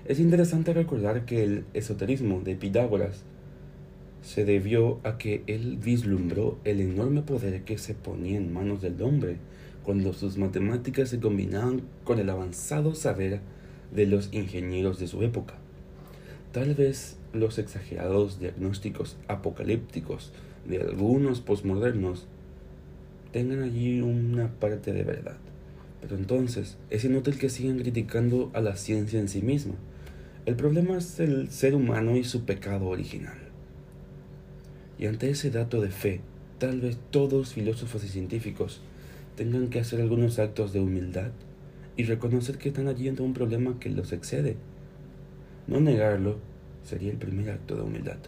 Es 0.06 0.20
interesante 0.20 0.72
recordar 0.72 1.26
que 1.26 1.44
el 1.44 1.64
esoterismo 1.74 2.40
de 2.40 2.56
Pitágoras 2.56 3.24
se 4.22 4.46
debió 4.46 5.00
a 5.04 5.18
que 5.18 5.42
él 5.46 5.78
vislumbró 5.82 6.58
el 6.64 6.80
enorme 6.80 7.22
poder 7.22 7.62
que 7.64 7.76
se 7.76 7.94
ponía 7.94 8.38
en 8.38 8.52
manos 8.52 8.80
del 8.80 9.00
hombre 9.02 9.36
cuando 9.84 10.12
sus 10.12 10.38
matemáticas 10.38 11.10
se 11.10 11.20
combinaban 11.20 11.82
con 12.04 12.18
el 12.18 12.30
avanzado 12.30 12.94
saber 12.94 13.40
de 13.94 14.06
los 14.06 14.28
ingenieros 14.32 14.98
de 14.98 15.08
su 15.08 15.22
época. 15.22 15.54
Tal 16.52 16.74
vez 16.74 17.17
los 17.32 17.58
exagerados 17.58 18.38
diagnósticos 18.38 19.16
apocalípticos 19.28 20.32
de 20.66 20.80
algunos 20.80 21.40
posmodernos 21.40 22.26
tengan 23.32 23.62
allí 23.62 24.00
una 24.00 24.48
parte 24.48 24.92
de 24.92 25.04
verdad. 25.04 25.36
Pero 26.00 26.16
entonces 26.16 26.76
es 26.90 27.04
inútil 27.04 27.38
que 27.38 27.48
sigan 27.48 27.78
criticando 27.78 28.50
a 28.54 28.60
la 28.60 28.76
ciencia 28.76 29.18
en 29.18 29.28
sí 29.28 29.42
misma. 29.42 29.74
El 30.46 30.56
problema 30.56 30.96
es 30.96 31.20
el 31.20 31.50
ser 31.50 31.74
humano 31.74 32.16
y 32.16 32.24
su 32.24 32.44
pecado 32.44 32.86
original. 32.86 33.38
Y 34.98 35.06
ante 35.06 35.30
ese 35.30 35.50
dato 35.50 35.80
de 35.80 35.90
fe, 35.90 36.20
tal 36.58 36.80
vez 36.80 36.98
todos 37.10 37.52
filósofos 37.52 38.04
y 38.04 38.08
científicos 38.08 38.80
tengan 39.36 39.68
que 39.68 39.80
hacer 39.80 40.00
algunos 40.00 40.38
actos 40.38 40.72
de 40.72 40.80
humildad 40.80 41.30
y 41.96 42.04
reconocer 42.04 42.58
que 42.58 42.68
están 42.68 42.88
allí 42.88 43.08
ante 43.08 43.22
un 43.22 43.34
problema 43.34 43.78
que 43.78 43.90
los 43.90 44.12
excede. 44.12 44.56
No 45.66 45.80
negarlo 45.80 46.38
sería 46.84 47.10
el 47.10 47.18
primer 47.18 47.50
acto 47.50 47.76
de 47.76 47.82
humildad. 47.82 48.18